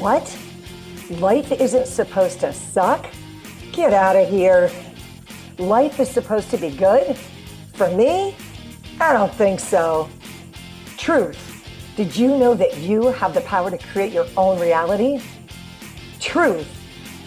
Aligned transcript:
What? 0.00 0.34
Life 1.10 1.52
isn't 1.52 1.86
supposed 1.86 2.40
to 2.40 2.54
suck? 2.54 3.06
Get 3.70 3.92
out 3.92 4.16
of 4.16 4.30
here. 4.30 4.70
Life 5.58 6.00
is 6.00 6.10
supposed 6.10 6.48
to 6.52 6.56
be 6.56 6.70
good? 6.70 7.18
For 7.74 7.90
me? 7.90 8.34
I 8.98 9.12
don't 9.12 9.34
think 9.34 9.60
so. 9.60 10.08
Truth. 10.96 11.66
Did 11.96 12.16
you 12.16 12.28
know 12.28 12.54
that 12.54 12.78
you 12.78 13.08
have 13.08 13.34
the 13.34 13.42
power 13.42 13.70
to 13.70 13.76
create 13.76 14.10
your 14.10 14.26
own 14.38 14.58
reality? 14.58 15.20
Truth. 16.18 16.66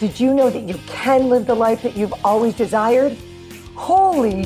Did 0.00 0.18
you 0.18 0.34
know 0.34 0.50
that 0.50 0.64
you 0.64 0.74
can 0.88 1.28
live 1.28 1.46
the 1.46 1.54
life 1.54 1.80
that 1.82 1.96
you've 1.96 2.14
always 2.24 2.54
desired? 2.54 3.16
Holy. 3.76 4.42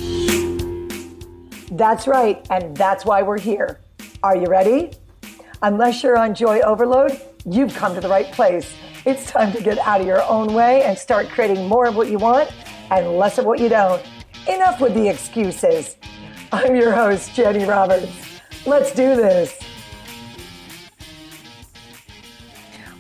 That's 1.71 2.07
right, 2.07 2.47
and 2.51 2.77
that's 2.77 3.07
why 3.07 3.23
we're 3.23 3.39
here. 3.39 3.81
Are 4.23 4.37
you 4.37 4.49
ready? 4.49 4.91
Unless 5.63 6.03
you're 6.03 6.19
on 6.19 6.35
joy 6.35 6.61
overload, 6.61 7.19
you've 7.45 7.75
come 7.75 7.95
to 7.95 8.01
the 8.01 8.09
right 8.09 8.31
place. 8.33 8.75
It's 9.05 9.31
time 9.31 9.53
to 9.53 9.63
get 9.63 9.79
out 9.79 10.01
of 10.01 10.07
your 10.07 10.23
own 10.25 10.53
way 10.53 10.83
and 10.83 10.99
start 10.99 11.29
creating 11.29 11.67
more 11.69 11.87
of 11.87 11.97
what 11.97 12.09
you 12.09 12.19
want 12.19 12.51
and 12.91 13.17
less 13.17 13.39
of 13.39 13.45
what 13.45 13.61
you 13.61 13.69
don't. 13.69 14.03
Enough 14.49 14.81
with 14.81 14.95
the 14.95 15.09
excuses. 15.09 15.97
I'm 16.53 16.75
your 16.75 16.93
host, 16.93 17.37
Jani 17.37 17.65
Roberts. 17.65 18.11
Let's 18.67 18.93
do 18.93 19.15
this. 19.15 19.59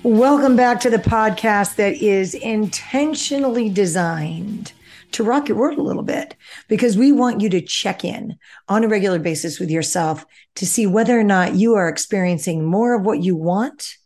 Welcome 0.02 0.56
back 0.56 0.80
to 0.80 0.90
the 0.90 0.98
podcast 0.98 1.76
that 1.76 1.94
is 1.94 2.34
intentionally 2.34 3.68
designed 3.68 4.72
to 5.12 5.24
rock 5.24 5.48
your 5.48 5.58
world 5.58 5.78
a 5.78 5.82
little 5.82 6.02
bit 6.02 6.36
because 6.68 6.96
we 6.96 7.12
want 7.12 7.40
you 7.40 7.50
to 7.50 7.60
check 7.60 8.04
in 8.04 8.38
on 8.68 8.84
a 8.84 8.88
regular 8.88 9.18
basis 9.18 9.58
with 9.58 9.70
yourself 9.70 10.24
to 10.54 10.66
see 10.66 10.86
whether 10.86 11.18
or 11.18 11.24
not 11.24 11.54
you 11.54 11.74
are 11.74 11.88
experiencing 11.88 12.64
more 12.64 12.94
of 12.94 13.04
what 13.04 13.22
you 13.22 13.34
want 13.34 13.97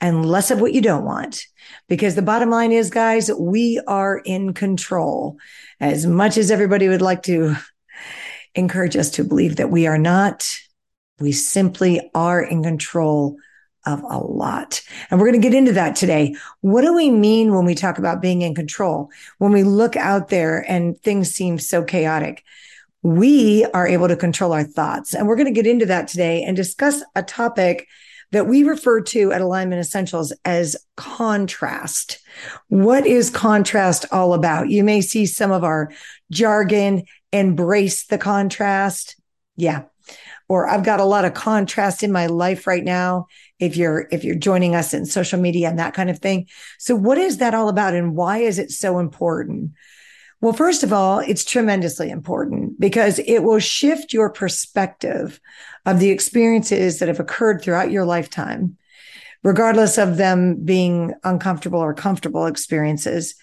and 0.00 0.24
less 0.24 0.50
of 0.50 0.60
what 0.60 0.72
you 0.72 0.80
don't 0.80 1.04
want. 1.04 1.44
Because 1.88 2.14
the 2.14 2.22
bottom 2.22 2.50
line 2.50 2.72
is, 2.72 2.90
guys, 2.90 3.30
we 3.32 3.80
are 3.86 4.18
in 4.18 4.54
control. 4.54 5.36
As 5.80 6.06
much 6.06 6.36
as 6.36 6.50
everybody 6.50 6.88
would 6.88 7.02
like 7.02 7.22
to 7.24 7.56
encourage 8.54 8.96
us 8.96 9.10
to 9.12 9.24
believe 9.24 9.56
that 9.56 9.70
we 9.70 9.86
are 9.86 9.98
not, 9.98 10.48
we 11.20 11.32
simply 11.32 12.10
are 12.14 12.42
in 12.42 12.62
control 12.62 13.36
of 13.86 14.02
a 14.02 14.18
lot. 14.18 14.82
And 15.10 15.18
we're 15.18 15.30
going 15.30 15.40
to 15.40 15.48
get 15.48 15.56
into 15.56 15.72
that 15.72 15.96
today. 15.96 16.34
What 16.60 16.82
do 16.82 16.94
we 16.94 17.10
mean 17.10 17.54
when 17.54 17.64
we 17.64 17.74
talk 17.74 17.98
about 17.98 18.20
being 18.20 18.42
in 18.42 18.54
control? 18.54 19.10
When 19.38 19.52
we 19.52 19.62
look 19.62 19.96
out 19.96 20.28
there 20.28 20.64
and 20.70 21.00
things 21.00 21.30
seem 21.30 21.58
so 21.58 21.82
chaotic, 21.82 22.44
we 23.02 23.64
are 23.72 23.86
able 23.86 24.08
to 24.08 24.16
control 24.16 24.52
our 24.52 24.64
thoughts. 24.64 25.14
And 25.14 25.26
we're 25.26 25.36
going 25.36 25.46
to 25.46 25.52
get 25.52 25.66
into 25.66 25.86
that 25.86 26.08
today 26.08 26.42
and 26.42 26.56
discuss 26.56 27.02
a 27.14 27.22
topic 27.22 27.86
that 28.32 28.46
we 28.46 28.62
refer 28.62 29.00
to 29.00 29.32
at 29.32 29.40
Alignment 29.40 29.80
Essentials 29.80 30.32
as 30.44 30.76
contrast. 30.96 32.18
What 32.68 33.06
is 33.06 33.30
contrast 33.30 34.04
all 34.12 34.34
about? 34.34 34.68
You 34.68 34.84
may 34.84 35.00
see 35.00 35.26
some 35.26 35.50
of 35.50 35.64
our 35.64 35.90
jargon, 36.30 37.04
embrace 37.32 38.06
the 38.06 38.18
contrast. 38.18 39.16
Yeah. 39.56 39.84
Or 40.48 40.68
I've 40.68 40.84
got 40.84 41.00
a 41.00 41.04
lot 41.04 41.24
of 41.24 41.34
contrast 41.34 42.02
in 42.02 42.12
my 42.12 42.26
life 42.26 42.66
right 42.66 42.84
now. 42.84 43.26
If 43.58 43.76
you're, 43.76 44.08
if 44.10 44.24
you're 44.24 44.36
joining 44.36 44.74
us 44.74 44.94
in 44.94 45.04
social 45.04 45.40
media 45.40 45.68
and 45.68 45.78
that 45.78 45.94
kind 45.94 46.10
of 46.10 46.20
thing. 46.20 46.46
So 46.78 46.94
what 46.94 47.18
is 47.18 47.38
that 47.38 47.54
all 47.54 47.68
about? 47.68 47.94
And 47.94 48.14
why 48.14 48.38
is 48.38 48.58
it 48.58 48.70
so 48.70 48.98
important? 48.98 49.72
Well, 50.40 50.52
first 50.52 50.84
of 50.84 50.92
all, 50.92 51.18
it's 51.18 51.44
tremendously 51.44 52.10
important 52.10 52.78
because 52.78 53.18
it 53.18 53.40
will 53.40 53.58
shift 53.58 54.12
your 54.12 54.30
perspective 54.30 55.40
of 55.88 56.00
the 56.00 56.10
experiences 56.10 56.98
that 56.98 57.08
have 57.08 57.18
occurred 57.18 57.62
throughout 57.62 57.90
your 57.90 58.04
lifetime, 58.04 58.76
regardless 59.42 59.96
of 59.96 60.18
them 60.18 60.62
being 60.62 61.14
uncomfortable 61.24 61.80
or 61.80 61.94
comfortable 61.94 62.44
experiences, 62.44 63.34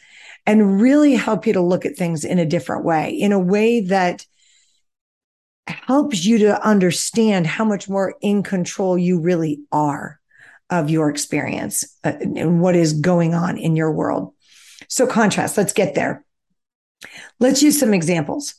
and 0.45 0.79
really 0.79 1.15
help 1.15 1.47
you 1.47 1.53
to 1.53 1.61
look 1.61 1.87
at 1.87 1.95
things 1.95 2.23
in 2.23 2.37
a 2.37 2.45
different 2.45 2.85
way, 2.85 3.09
in 3.09 3.31
a 3.31 3.39
way 3.39 3.81
that 3.81 4.27
helps 5.65 6.23
you 6.23 6.37
to 6.37 6.61
understand 6.63 7.47
how 7.47 7.65
much 7.65 7.89
more 7.89 8.13
in 8.21 8.43
control 8.43 8.95
you 8.95 9.19
really 9.19 9.61
are 9.71 10.19
of 10.69 10.91
your 10.91 11.09
experience 11.09 11.97
uh, 12.03 12.13
and 12.21 12.61
what 12.61 12.75
is 12.75 12.93
going 12.93 13.33
on 13.33 13.57
in 13.57 13.75
your 13.75 13.91
world. 13.91 14.35
So 14.87 15.07
contrast, 15.07 15.57
let's 15.57 15.73
get 15.73 15.95
there. 15.95 16.23
Let's 17.39 17.63
use 17.63 17.79
some 17.79 17.95
examples. 17.95 18.53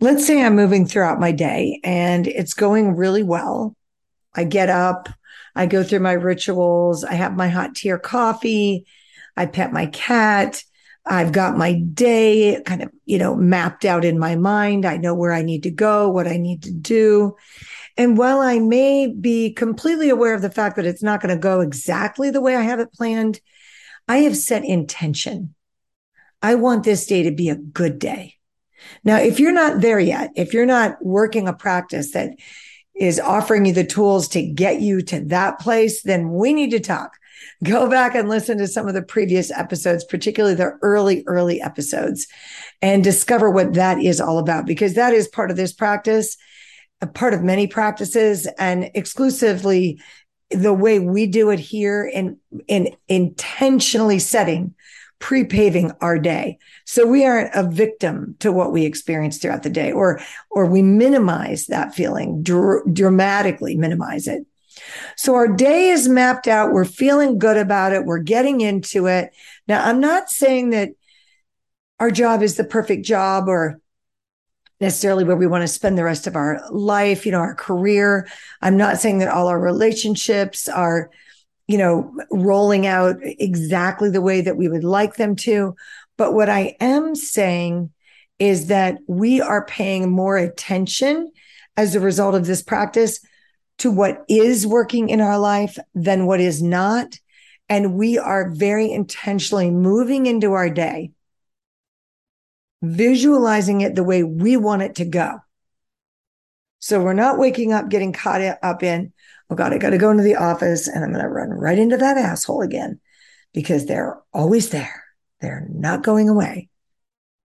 Let's 0.00 0.26
say 0.26 0.42
I'm 0.42 0.54
moving 0.54 0.86
throughout 0.86 1.18
my 1.18 1.32
day 1.32 1.80
and 1.82 2.26
it's 2.26 2.54
going 2.54 2.94
really 2.94 3.22
well. 3.24 3.74
I 4.34 4.44
get 4.44 4.68
up, 4.68 5.08
I 5.56 5.66
go 5.66 5.82
through 5.82 6.00
my 6.00 6.12
rituals, 6.12 7.02
I 7.02 7.14
have 7.14 7.36
my 7.36 7.48
hot 7.48 7.74
tea 7.74 7.90
or 7.90 7.98
coffee, 7.98 8.86
I 9.36 9.46
pet 9.46 9.72
my 9.72 9.86
cat. 9.86 10.62
I've 11.04 11.32
got 11.32 11.56
my 11.56 11.72
day 11.72 12.60
kind 12.66 12.82
of, 12.82 12.90
you 13.06 13.18
know, 13.18 13.34
mapped 13.34 13.86
out 13.86 14.04
in 14.04 14.18
my 14.18 14.36
mind. 14.36 14.84
I 14.84 14.98
know 14.98 15.14
where 15.14 15.32
I 15.32 15.40
need 15.40 15.62
to 15.62 15.70
go, 15.70 16.10
what 16.10 16.28
I 16.28 16.36
need 16.36 16.64
to 16.64 16.70
do. 16.70 17.34
And 17.96 18.18
while 18.18 18.40
I 18.40 18.58
may 18.58 19.06
be 19.06 19.52
completely 19.52 20.10
aware 20.10 20.34
of 20.34 20.42
the 20.42 20.50
fact 20.50 20.76
that 20.76 20.84
it's 20.84 21.02
not 21.02 21.22
going 21.22 21.34
to 21.34 21.40
go 21.40 21.60
exactly 21.60 22.30
the 22.30 22.42
way 22.42 22.54
I 22.54 22.60
have 22.60 22.78
it 22.78 22.92
planned, 22.92 23.40
I 24.06 24.18
have 24.18 24.36
set 24.36 24.64
intention. 24.64 25.54
I 26.42 26.56
want 26.56 26.84
this 26.84 27.06
day 27.06 27.22
to 27.24 27.32
be 27.32 27.48
a 27.48 27.56
good 27.56 27.98
day. 27.98 28.37
Now, 29.04 29.18
if 29.18 29.40
you're 29.40 29.52
not 29.52 29.80
there 29.80 30.00
yet, 30.00 30.30
if 30.36 30.52
you're 30.52 30.66
not 30.66 30.96
working 31.04 31.48
a 31.48 31.52
practice 31.52 32.12
that 32.12 32.30
is 32.94 33.20
offering 33.20 33.64
you 33.64 33.72
the 33.72 33.84
tools 33.84 34.28
to 34.28 34.42
get 34.42 34.80
you 34.80 35.02
to 35.02 35.20
that 35.26 35.58
place, 35.60 36.02
then 36.02 36.32
we 36.32 36.52
need 36.52 36.70
to 36.70 36.80
talk. 36.80 37.12
Go 37.62 37.88
back 37.88 38.14
and 38.14 38.28
listen 38.28 38.58
to 38.58 38.66
some 38.66 38.88
of 38.88 38.94
the 38.94 39.02
previous 39.02 39.50
episodes, 39.50 40.04
particularly 40.04 40.56
the 40.56 40.76
early, 40.82 41.22
early 41.26 41.60
episodes, 41.60 42.26
and 42.82 43.04
discover 43.04 43.50
what 43.50 43.74
that 43.74 44.02
is 44.02 44.20
all 44.20 44.38
about, 44.38 44.66
because 44.66 44.94
that 44.94 45.12
is 45.12 45.28
part 45.28 45.50
of 45.50 45.56
this 45.56 45.72
practice, 45.72 46.36
a 47.00 47.06
part 47.06 47.34
of 47.34 47.42
many 47.42 47.68
practices, 47.68 48.48
and 48.58 48.90
exclusively 48.94 50.00
the 50.50 50.72
way 50.72 50.98
we 50.98 51.26
do 51.26 51.50
it 51.50 51.60
here 51.60 52.04
in, 52.04 52.38
in 52.66 52.96
intentionally 53.06 54.18
setting 54.18 54.74
pre-paving 55.18 55.92
our 56.00 56.18
day. 56.18 56.58
So 56.84 57.06
we 57.06 57.24
aren't 57.24 57.54
a 57.54 57.68
victim 57.68 58.36
to 58.38 58.52
what 58.52 58.72
we 58.72 58.84
experience 58.84 59.38
throughout 59.38 59.62
the 59.62 59.70
day 59.70 59.90
or, 59.90 60.20
or 60.50 60.66
we 60.66 60.82
minimize 60.82 61.66
that 61.66 61.94
feeling, 61.94 62.42
dr- 62.42 62.92
dramatically 62.92 63.76
minimize 63.76 64.28
it. 64.28 64.46
So 65.16 65.34
our 65.34 65.48
day 65.48 65.88
is 65.88 66.08
mapped 66.08 66.46
out. 66.46 66.72
We're 66.72 66.84
feeling 66.84 67.38
good 67.38 67.56
about 67.56 67.92
it. 67.92 68.04
We're 68.04 68.18
getting 68.18 68.60
into 68.60 69.06
it. 69.06 69.34
Now, 69.66 69.84
I'm 69.84 70.00
not 70.00 70.30
saying 70.30 70.70
that 70.70 70.90
our 71.98 72.12
job 72.12 72.42
is 72.42 72.56
the 72.56 72.64
perfect 72.64 73.04
job 73.04 73.48
or 73.48 73.80
necessarily 74.80 75.24
where 75.24 75.36
we 75.36 75.48
want 75.48 75.62
to 75.62 75.68
spend 75.68 75.98
the 75.98 76.04
rest 76.04 76.28
of 76.28 76.36
our 76.36 76.62
life, 76.70 77.26
you 77.26 77.32
know, 77.32 77.40
our 77.40 77.56
career. 77.56 78.28
I'm 78.62 78.76
not 78.76 78.98
saying 78.98 79.18
that 79.18 79.28
all 79.28 79.48
our 79.48 79.58
relationships 79.58 80.68
are 80.68 81.10
you 81.68 81.76
know, 81.76 82.12
rolling 82.30 82.86
out 82.86 83.16
exactly 83.22 84.10
the 84.10 84.22
way 84.22 84.40
that 84.40 84.56
we 84.56 84.68
would 84.68 84.84
like 84.84 85.16
them 85.16 85.36
to. 85.36 85.76
But 86.16 86.32
what 86.32 86.48
I 86.48 86.76
am 86.80 87.14
saying 87.14 87.92
is 88.38 88.68
that 88.68 88.98
we 89.06 89.40
are 89.40 89.66
paying 89.66 90.10
more 90.10 90.36
attention 90.36 91.30
as 91.76 91.94
a 91.94 92.00
result 92.00 92.34
of 92.34 92.46
this 92.46 92.62
practice 92.62 93.20
to 93.78 93.90
what 93.90 94.24
is 94.28 94.66
working 94.66 95.10
in 95.10 95.20
our 95.20 95.38
life 95.38 95.78
than 95.94 96.26
what 96.26 96.40
is 96.40 96.62
not. 96.62 97.18
And 97.68 97.94
we 97.94 98.18
are 98.18 98.50
very 98.50 98.90
intentionally 98.90 99.70
moving 99.70 100.24
into 100.24 100.54
our 100.54 100.70
day, 100.70 101.12
visualizing 102.80 103.82
it 103.82 103.94
the 103.94 104.02
way 104.02 104.22
we 104.22 104.56
want 104.56 104.82
it 104.82 104.94
to 104.96 105.04
go. 105.04 105.40
So 106.78 107.02
we're 107.02 107.12
not 107.12 107.38
waking 107.38 107.72
up, 107.72 107.90
getting 107.90 108.12
caught 108.12 108.40
up 108.62 108.82
in, 108.82 109.12
oh 109.50 109.54
God, 109.54 109.72
I 109.72 109.78
got 109.78 109.90
to 109.90 109.98
go 109.98 110.10
into 110.10 110.22
the 110.22 110.36
office 110.36 110.88
and 110.88 111.04
I'm 111.04 111.12
going 111.12 111.24
to 111.24 111.28
run 111.28 111.50
right 111.50 111.78
into 111.78 111.96
that 111.96 112.18
asshole 112.18 112.62
again 112.62 113.00
because 113.54 113.86
they're 113.86 114.18
always 114.32 114.70
there. 114.70 115.04
They're 115.40 115.66
not 115.70 116.02
going 116.02 116.28
away. 116.28 116.68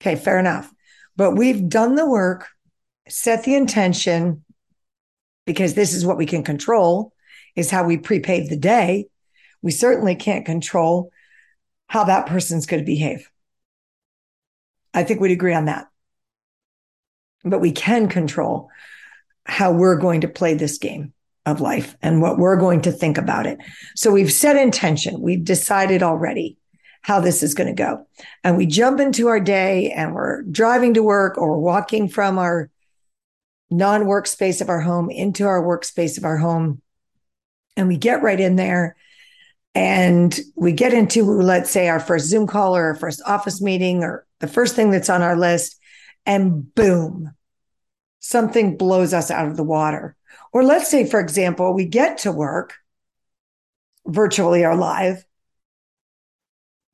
Okay, 0.01 0.15
fair 0.15 0.39
enough. 0.39 0.71
But 1.15 1.37
we've 1.37 1.69
done 1.69 1.95
the 1.95 2.09
work, 2.09 2.47
set 3.07 3.43
the 3.43 3.55
intention 3.55 4.43
because 5.45 5.73
this 5.73 5.93
is 5.93 6.05
what 6.05 6.17
we 6.17 6.25
can 6.25 6.43
control 6.43 7.13
is 7.55 7.69
how 7.69 7.83
we 7.83 7.97
prepave 7.97 8.49
the 8.49 8.57
day. 8.57 9.07
We 9.61 9.71
certainly 9.71 10.15
can't 10.15 10.45
control 10.45 11.11
how 11.87 12.05
that 12.05 12.25
person's 12.25 12.65
going 12.65 12.81
to 12.81 12.85
behave. 12.85 13.29
I 14.93 15.03
think 15.03 15.19
we'd 15.19 15.31
agree 15.31 15.53
on 15.53 15.65
that. 15.65 15.87
But 17.43 17.59
we 17.59 17.71
can 17.71 18.07
control 18.07 18.69
how 19.45 19.73
we're 19.73 19.97
going 19.97 20.21
to 20.21 20.27
play 20.27 20.53
this 20.53 20.77
game 20.77 21.13
of 21.45 21.59
life 21.61 21.95
and 22.01 22.21
what 22.21 22.37
we're 22.37 22.55
going 22.57 22.81
to 22.81 22.91
think 22.91 23.17
about 23.17 23.45
it. 23.45 23.57
So 23.95 24.11
we've 24.11 24.31
set 24.31 24.55
intention. 24.55 25.21
We've 25.21 25.43
decided 25.43 26.01
already 26.01 26.57
how 27.01 27.19
this 27.19 27.43
is 27.43 27.53
going 27.53 27.67
to 27.67 27.83
go. 27.83 28.07
And 28.43 28.55
we 28.55 28.65
jump 28.65 28.99
into 28.99 29.27
our 29.27 29.39
day 29.39 29.91
and 29.91 30.13
we're 30.13 30.43
driving 30.43 30.93
to 30.93 31.03
work 31.03 31.37
or 31.37 31.59
walking 31.59 32.07
from 32.07 32.39
our 32.39 32.69
non 33.69 34.03
workspace 34.03 34.61
of 34.61 34.69
our 34.69 34.79
home 34.79 35.09
into 35.09 35.45
our 35.45 35.61
workspace 35.61 36.17
of 36.17 36.23
our 36.23 36.37
home. 36.37 36.81
And 37.75 37.87
we 37.87 37.97
get 37.97 38.21
right 38.21 38.39
in 38.39 38.55
there. 38.55 38.95
and 39.75 40.39
we 40.55 40.71
get 40.71 40.93
into, 40.93 41.23
let's 41.23 41.71
say, 41.71 41.89
our 41.89 41.99
first 41.99 42.27
Zoom 42.27 42.45
call 42.47 42.75
or 42.75 42.83
our 42.85 42.95
first 42.95 43.21
office 43.25 43.61
meeting 43.61 44.03
or 44.03 44.25
the 44.39 44.47
first 44.47 44.75
thing 44.75 44.91
that's 44.91 45.09
on 45.09 45.21
our 45.21 45.35
list, 45.35 45.79
and 46.25 46.73
boom, 46.75 47.31
something 48.23 48.77
blows 48.77 49.13
us 49.13 49.29
out 49.29 49.47
of 49.47 49.57
the 49.57 49.63
water. 49.63 50.15
Or 50.53 50.63
let's 50.63 50.89
say, 50.89 51.05
for 51.05 51.19
example, 51.19 51.73
we 51.73 51.85
get 51.85 52.19
to 52.19 52.31
work 52.31 52.73
virtually 54.05 54.63
or 54.63 54.75
live, 54.75 55.25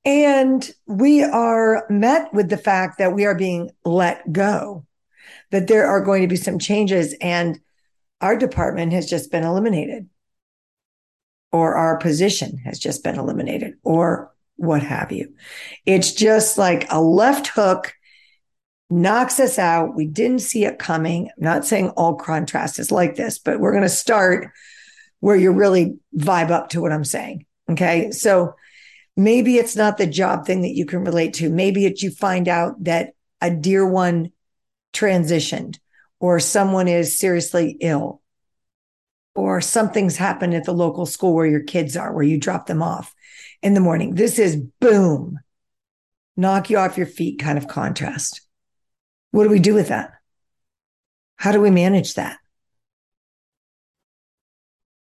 and 0.06 0.70
we 0.88 1.24
are 1.24 1.86
met 1.90 2.34
with 2.34 2.50
the 2.50 2.58
fact 2.58 2.98
that 2.98 3.14
we 3.14 3.26
are 3.26 3.36
being 3.36 3.70
let 3.86 4.32
go, 4.32 4.86
that 5.52 5.68
there 5.68 5.86
are 5.86 6.02
going 6.02 6.24
to 6.24 6.28
be 6.28 6.36
some 6.36 6.58
changes, 6.58 7.14
and 7.22 7.60
our 8.22 8.36
department 8.36 8.92
has 8.94 9.10
just 9.10 9.32
been 9.32 9.44
eliminated 9.44 10.10
or 11.52 11.76
our 11.76 11.98
position 11.98 12.58
has 12.58 12.78
just 12.80 13.04
been 13.04 13.18
eliminated 13.18 13.76
or 13.84 14.32
what 14.56 14.84
have 14.84 15.12
you. 15.12 15.34
It's 15.86 16.12
just 16.14 16.58
like 16.58 16.86
a 16.92 17.02
left 17.02 17.48
hook 17.48 17.94
knocks 18.90 19.40
us 19.40 19.60
out. 19.60 19.96
We 19.96 20.06
didn't 20.06 20.40
see 20.40 20.66
it 20.66 20.80
coming. 20.80 21.30
I'm 21.38 21.44
not 21.44 21.66
saying 21.66 21.90
all 21.90 22.16
contrast 22.16 22.80
is 22.80 22.92
like 22.92 23.16
this, 23.16 23.40
but 23.40 23.60
we're 23.60 23.72
going 23.72 23.84
to 23.84 23.90
start 23.90 24.52
where 25.20 25.36
you 25.36 25.52
really 25.52 25.98
vibe 26.16 26.50
up 26.50 26.70
to 26.70 26.82
what 26.82 26.92
I'm 26.92 27.06
saying. 27.06 27.46
Okay. 27.70 28.12
So 28.12 28.56
maybe 29.16 29.58
it's 29.58 29.76
not 29.76 29.98
the 29.98 30.08
job 30.08 30.46
thing 30.46 30.62
that 30.62 30.76
you 30.76 30.86
can 30.86 31.04
relate 31.04 31.36
to. 31.36 31.50
Maybe 31.50 31.86
it's 31.86 32.02
you 32.02 32.10
find 32.10 32.48
out 32.48 32.84
that 32.86 33.14
a 33.42 33.52
dear 33.52 33.88
one 33.88 34.32
transitioned 34.94 35.78
or 36.20 36.40
someone 36.40 36.88
is 36.88 37.20
seriously 37.20 37.78
ill 37.80 38.22
or 39.36 39.62
something's 39.62 40.18
happened 40.18 40.54
at 40.54 40.66
the 40.66 40.74
local 40.74 41.06
school 41.06 41.34
where 41.34 41.46
your 41.46 41.64
kids 41.64 41.96
are, 41.96 42.12
where 42.12 42.24
you 42.24 42.38
drop 42.38 42.66
them 42.66 42.82
off 42.82 43.14
in 43.62 43.74
the 43.74 43.80
morning. 43.80 44.16
This 44.16 44.40
is 44.40 44.58
boom, 44.82 45.40
knock 46.36 46.70
you 46.70 46.78
off 46.78 46.98
your 46.98 47.08
feet 47.08 47.40
kind 47.40 47.58
of 47.58 47.68
contrast. 47.68 48.42
What 49.32 49.44
do 49.44 49.50
we 49.50 49.60
do 49.60 49.74
with 49.74 49.90
that? 49.90 50.14
How 51.38 51.52
do 51.52 51.62
we 51.62 51.72
manage 51.72 52.16
that? 52.16 52.38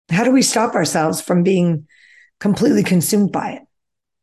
How 0.09 0.23
do 0.23 0.31
we 0.31 0.41
stop 0.41 0.75
ourselves 0.75 1.21
from 1.21 1.43
being 1.43 1.87
completely 2.39 2.83
consumed 2.83 3.31
by 3.31 3.53
it? 3.53 3.61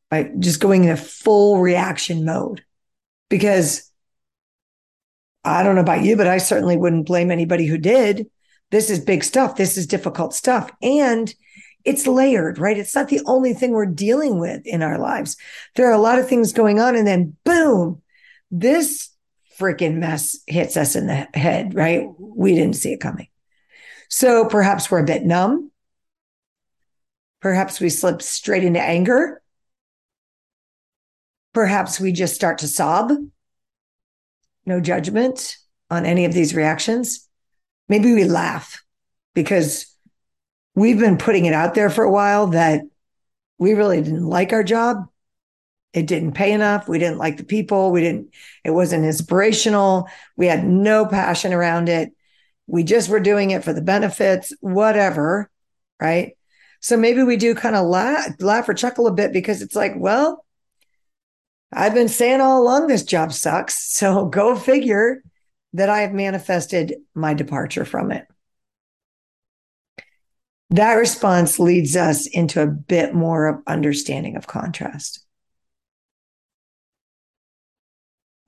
By 0.08 0.30
just 0.38 0.60
going 0.60 0.84
in 0.84 0.90
a 0.90 0.96
full 0.96 1.60
reaction 1.60 2.24
mode? 2.24 2.64
Because 3.28 3.90
I 5.44 5.62
don't 5.62 5.74
know 5.74 5.80
about 5.80 6.04
you, 6.04 6.16
but 6.16 6.26
I 6.26 6.38
certainly 6.38 6.76
wouldn't 6.76 7.06
blame 7.06 7.30
anybody 7.30 7.66
who 7.66 7.78
did 7.78 8.26
this 8.70 8.88
is 8.88 9.00
big 9.00 9.24
stuff. 9.24 9.56
This 9.56 9.76
is 9.76 9.86
difficult 9.86 10.34
stuff. 10.34 10.70
And 10.80 11.32
it's 11.84 12.06
layered, 12.06 12.58
right? 12.58 12.78
It's 12.78 12.94
not 12.94 13.08
the 13.08 13.20
only 13.26 13.52
thing 13.54 13.72
we're 13.72 13.86
dealing 13.86 14.38
with 14.38 14.62
in 14.64 14.82
our 14.82 14.98
lives. 14.98 15.36
There 15.76 15.88
are 15.88 15.92
a 15.92 15.98
lot 15.98 16.18
of 16.18 16.28
things 16.28 16.52
going 16.52 16.78
on. 16.78 16.94
And 16.94 17.06
then 17.06 17.36
boom, 17.44 18.02
this 18.50 19.10
freaking 19.60 19.96
mess 19.96 20.38
hits 20.46 20.76
us 20.76 20.96
in 20.96 21.06
the 21.06 21.28
head, 21.34 21.74
right? 21.74 22.08
We 22.18 22.54
didn't 22.54 22.76
see 22.76 22.92
it 22.92 23.00
coming. 23.00 23.28
So 24.08 24.46
perhaps 24.46 24.90
we're 24.90 25.00
a 25.00 25.04
bit 25.04 25.22
numb. 25.24 25.70
Perhaps 27.40 27.80
we 27.80 27.90
slip 27.90 28.22
straight 28.22 28.64
into 28.64 28.80
anger. 28.80 29.40
Perhaps 31.52 32.00
we 32.00 32.12
just 32.12 32.34
start 32.34 32.58
to 32.58 32.68
sob. 32.68 33.12
No 34.66 34.80
judgment 34.80 35.56
on 35.90 36.06
any 36.06 36.24
of 36.24 36.32
these 36.32 36.54
reactions 36.54 37.28
maybe 37.90 38.14
we 38.14 38.24
laugh 38.24 38.82
because 39.34 39.94
we've 40.74 41.00
been 41.00 41.18
putting 41.18 41.44
it 41.44 41.52
out 41.52 41.74
there 41.74 41.90
for 41.90 42.04
a 42.04 42.10
while 42.10 42.46
that 42.46 42.82
we 43.58 43.74
really 43.74 44.00
didn't 44.00 44.24
like 44.24 44.54
our 44.54 44.62
job. 44.62 45.08
It 45.92 46.06
didn't 46.06 46.32
pay 46.32 46.52
enough. 46.52 46.88
We 46.88 46.98
didn't 46.98 47.18
like 47.18 47.36
the 47.36 47.44
people. 47.44 47.90
We 47.90 48.00
didn't, 48.00 48.32
it 48.64 48.70
wasn't 48.70 49.04
inspirational. 49.04 50.08
We 50.36 50.46
had 50.46 50.64
no 50.64 51.04
passion 51.04 51.52
around 51.52 51.88
it. 51.88 52.12
We 52.66 52.84
just 52.84 53.08
were 53.08 53.20
doing 53.20 53.50
it 53.50 53.64
for 53.64 53.72
the 53.72 53.82
benefits, 53.82 54.52
whatever. 54.60 55.50
Right. 56.00 56.36
So 56.80 56.96
maybe 56.96 57.22
we 57.22 57.36
do 57.36 57.54
kind 57.54 57.76
of 57.76 57.86
laugh, 57.86 58.34
laugh 58.38 58.68
or 58.68 58.74
chuckle 58.74 59.06
a 59.06 59.12
bit 59.12 59.32
because 59.32 59.62
it's 59.62 59.74
like, 59.74 59.92
well, 59.96 60.44
I've 61.72 61.94
been 61.94 62.08
saying 62.08 62.40
all 62.40 62.62
along 62.62 62.86
this 62.86 63.04
job 63.04 63.32
sucks. 63.32 63.88
So 64.00 64.26
go 64.26 64.56
figure 64.56 65.22
that 65.74 65.90
I 65.90 66.00
have 66.00 66.12
manifested 66.12 66.94
my 67.14 67.34
departure 67.34 67.84
from 67.84 68.12
it. 68.12 68.26
That 70.70 70.94
response 70.94 71.58
leads 71.58 71.96
us 71.96 72.26
into 72.26 72.62
a 72.62 72.66
bit 72.66 73.12
more 73.14 73.46
of 73.46 73.62
understanding 73.66 74.36
of 74.36 74.46
contrast. 74.46 75.26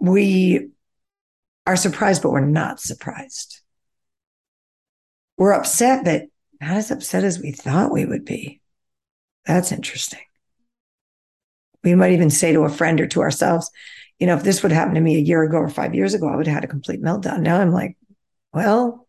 We 0.03 0.71
are 1.65 1.77
surprised, 1.77 2.23
but 2.23 2.33
we're 2.33 2.41
not 2.41 2.81
surprised. 2.81 3.61
We're 5.39 5.53
upset, 5.53 6.05
but 6.05 6.25
not 6.61 6.77
as 6.77 6.91
upset 6.91 7.23
as 7.23 7.39
we 7.39 7.53
thought 7.53 7.93
we 7.93 8.05
would 8.05 8.25
be. 8.25 8.61
That's 9.47 9.71
interesting. 9.71 10.19
We 11.85 11.95
might 11.95 12.11
even 12.11 12.31
say 12.31 12.53
to 12.53 12.65
a 12.65 12.69
friend 12.69 13.01
or 13.01 13.07
to 13.07 13.21
ourselves, 13.21 13.71
you 14.19 14.27
know, 14.27 14.35
if 14.35 14.43
this 14.43 14.65
would 14.65 14.73
happen 14.73 14.95
to 14.95 15.01
me 15.01 15.15
a 15.15 15.21
year 15.21 15.45
ago 15.45 15.59
or 15.59 15.69
five 15.69 15.95
years 15.95 16.15
ago, 16.15 16.29
I 16.29 16.35
would 16.35 16.49
have 16.49 16.55
had 16.57 16.65
a 16.65 16.69
complete 16.69 17.01
meltdown. 17.01 17.43
Now 17.43 17.61
I'm 17.61 17.71
like, 17.71 17.97
well, 18.53 19.07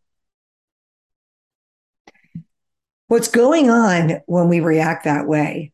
what's 3.08 3.30
going 3.30 3.72
on 3.72 4.22
when 4.28 4.48
we 4.48 4.60
react 4.60 5.06
that 5.06 5.28
way 5.28 5.72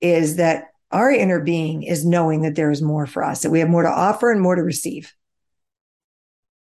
is 0.00 0.34
that 0.36 0.67
our 0.90 1.10
inner 1.10 1.40
being 1.40 1.82
is 1.82 2.06
knowing 2.06 2.42
that 2.42 2.54
there 2.54 2.70
is 2.70 2.82
more 2.82 3.06
for 3.06 3.22
us, 3.22 3.42
that 3.42 3.50
we 3.50 3.60
have 3.60 3.68
more 3.68 3.82
to 3.82 3.90
offer 3.90 4.30
and 4.30 4.40
more 4.40 4.54
to 4.54 4.62
receive. 4.62 5.14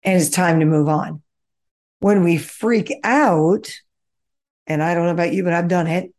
And 0.04 0.20
it's 0.20 0.30
time 0.30 0.60
to 0.60 0.66
move 0.66 0.88
on. 0.88 1.22
When 2.00 2.24
we 2.24 2.38
freak 2.38 2.94
out, 3.04 3.72
and 4.66 4.82
I 4.84 4.94
don't 4.94 5.06
know 5.06 5.12
about 5.12 5.34
you, 5.34 5.44
but 5.44 5.54
I've 5.54 5.68
done 5.68 5.88
it. 5.88 6.14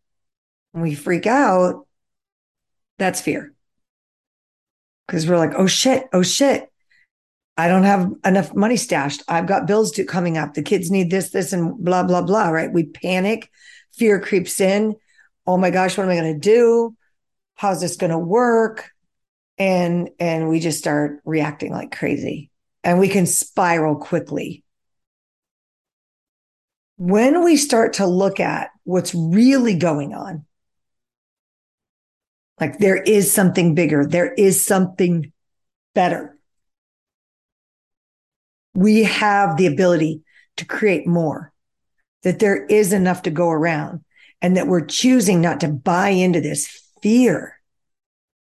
When 0.73 0.83
we 0.83 0.95
freak 0.95 1.27
out, 1.27 1.87
that's 2.99 3.21
fear 3.21 3.55
because 5.09 5.27
we're 5.27 5.39
like, 5.39 5.55
oh 5.57 5.67
shit, 5.67 6.05
oh 6.13 6.23
shit. 6.23 6.71
I 7.57 7.67
don't 7.67 7.85
have 7.85 8.13
enough 8.25 8.55
money 8.55 8.77
stashed. 8.77 9.23
I've 9.27 9.49
got 9.49 9.67
bills 9.67 9.91
to 9.93 10.05
coming 10.05 10.39
up. 10.39 10.55
The 10.55 10.63
kids 10.63 10.93
need 10.93 11.11
this, 11.11 11.31
this, 11.31 11.53
and 11.53 11.77
blah, 11.77 12.05
blah, 12.05 12.23
blah. 12.23 12.51
Right. 12.51 12.73
We 12.73 12.85
panic. 12.85 13.51
Fear 13.95 14.21
creeps 14.21 14.61
in. 14.61 14.95
Oh 15.45 15.57
my 15.57 15.71
gosh, 15.71 15.99
what 15.99 16.05
am 16.05 16.11
I 16.11 16.17
going 16.17 16.35
to 16.35 16.39
do? 16.39 16.97
How's 17.59 17.81
this 17.81 17.97
going 17.97 18.13
to 18.13 18.19
work? 18.19 18.93
And, 19.59 20.11
and 20.21 20.49
we 20.49 20.61
just 20.61 20.79
start 20.79 21.21
reacting 21.25 21.73
like 21.73 21.91
crazy 21.91 22.51
and 22.85 23.01
we 23.01 23.09
can 23.09 23.27
spiral 23.27 23.97
quickly. 23.97 24.63
When 26.99 27.43
we 27.43 27.57
start 27.57 27.95
to 27.95 28.07
look 28.07 28.39
at 28.39 28.71
what's 28.85 29.13
really 29.13 29.75
going 29.75 30.15
on, 30.15 30.47
like 32.61 32.79
there 32.79 33.03
is 33.03 33.33
something 33.33 33.75
bigger. 33.75 34.07
There 34.07 34.33
is 34.33 34.65
something 34.65 35.33
better. 35.97 36.39
We 38.75 39.03
have 39.03 39.57
the 39.57 39.67
ability 39.67 40.23
to 40.59 40.65
create 40.65 41.09
more, 41.09 41.53
that 42.23 42.39
there 42.39 42.65
is 42.67 42.93
enough 42.93 43.23
to 43.23 43.31
go 43.33 43.51
around, 43.51 44.05
and 44.41 44.57
that 44.57 44.69
we're 44.69 44.87
choosing 44.87 45.41
not 45.41 45.59
to 45.61 45.69
buy 45.69 46.11
into 46.11 46.41
this 46.41 46.88
fear 47.03 47.61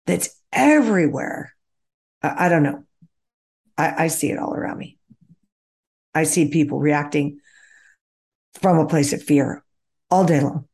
that's 0.05 0.29
everywhere. 0.51 1.53
I, 2.21 2.45
I 2.45 2.49
don't 2.49 2.63
know. 2.63 2.83
I, 3.77 4.05
I 4.05 4.07
see 4.07 4.31
it 4.31 4.39
all 4.39 4.53
around 4.53 4.77
me. 4.77 4.97
I 6.13 6.23
see 6.23 6.49
people 6.49 6.79
reacting 6.79 7.39
from 8.61 8.79
a 8.79 8.87
place 8.87 9.11
of 9.13 9.21
fear 9.21 9.63
all 10.09 10.25
day 10.25 10.39
long. 10.39 10.67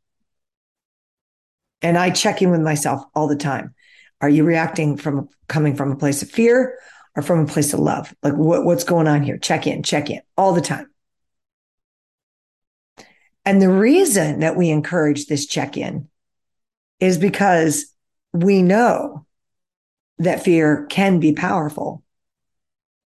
And 1.81 1.97
I 1.97 2.11
check 2.11 2.41
in 2.41 2.51
with 2.51 2.61
myself 2.61 3.01
all 3.15 3.27
the 3.27 3.35
time. 3.35 3.73
Are 4.21 4.29
you 4.29 4.43
reacting 4.43 4.97
from 4.97 5.29
coming 5.47 5.75
from 5.75 5.91
a 5.91 5.95
place 5.95 6.21
of 6.21 6.29
fear 6.29 6.77
or 7.15 7.23
from 7.23 7.39
a 7.39 7.47
place 7.47 7.73
of 7.73 7.79
love? 7.79 8.13
Like 8.21 8.35
what, 8.35 8.65
what's 8.65 8.83
going 8.83 9.07
on 9.07 9.23
here? 9.23 9.39
Check 9.39 9.65
in, 9.65 9.81
check 9.81 10.11
in 10.11 10.21
all 10.37 10.53
the 10.53 10.61
time. 10.61 10.87
And 13.45 13.59
the 13.59 13.69
reason 13.69 14.41
that 14.41 14.55
we 14.55 14.69
encourage 14.69 15.25
this 15.25 15.47
check 15.47 15.75
in 15.75 16.07
is 17.01 17.17
because 17.17 17.87
we 18.31 18.61
know 18.61 19.25
that 20.19 20.43
fear 20.43 20.85
can 20.89 21.19
be 21.19 21.33
powerful, 21.33 22.03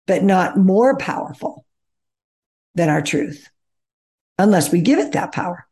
but 0.06 0.22
not 0.22 0.58
more 0.58 0.98
powerful 0.98 1.64
than 2.74 2.90
our 2.90 3.00
truth, 3.00 3.48
unless 4.36 4.70
we 4.70 4.80
give 4.80 4.98
it 4.98 5.12
that 5.12 5.32
power. 5.32 5.66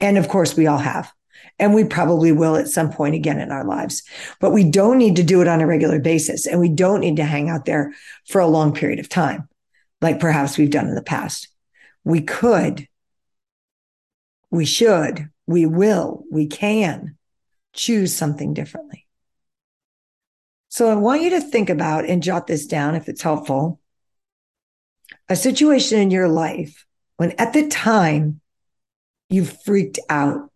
And 0.00 0.18
of 0.18 0.28
course, 0.28 0.56
we 0.56 0.66
all 0.66 0.78
have. 0.78 1.12
And 1.58 1.74
we 1.74 1.84
probably 1.84 2.32
will 2.32 2.56
at 2.56 2.68
some 2.68 2.90
point 2.90 3.14
again 3.14 3.38
in 3.38 3.52
our 3.52 3.64
lives. 3.64 4.02
But 4.40 4.50
we 4.50 4.64
don't 4.64 4.98
need 4.98 5.16
to 5.16 5.22
do 5.22 5.40
it 5.40 5.48
on 5.48 5.60
a 5.60 5.66
regular 5.66 6.00
basis. 6.00 6.46
And 6.46 6.58
we 6.58 6.68
don't 6.68 7.00
need 7.00 7.16
to 7.16 7.24
hang 7.24 7.50
out 7.50 7.64
there 7.64 7.92
for 8.26 8.40
a 8.40 8.46
long 8.46 8.72
period 8.72 8.98
of 8.98 9.08
time, 9.08 9.48
like 10.00 10.18
perhaps 10.18 10.56
we've 10.56 10.70
done 10.70 10.88
in 10.88 10.94
the 10.94 11.02
past. 11.02 11.48
We 12.02 12.22
could, 12.22 12.88
we 14.50 14.64
should, 14.64 15.28
we 15.46 15.66
will, 15.66 16.24
we 16.30 16.46
can 16.46 17.16
choose 17.74 18.14
something 18.14 18.54
differently. 18.54 19.06
So 20.68 20.90
I 20.90 20.94
want 20.94 21.22
you 21.22 21.30
to 21.30 21.40
think 21.40 21.70
about 21.70 22.08
and 22.08 22.22
jot 22.22 22.46
this 22.46 22.66
down 22.66 22.94
if 22.94 23.08
it's 23.08 23.22
helpful. 23.22 23.80
A 25.28 25.36
situation 25.36 26.00
in 26.00 26.10
your 26.10 26.28
life 26.28 26.86
when 27.16 27.32
at 27.32 27.52
the 27.52 27.68
time 27.68 28.40
you 29.28 29.44
freaked 29.44 29.98
out. 30.08 30.50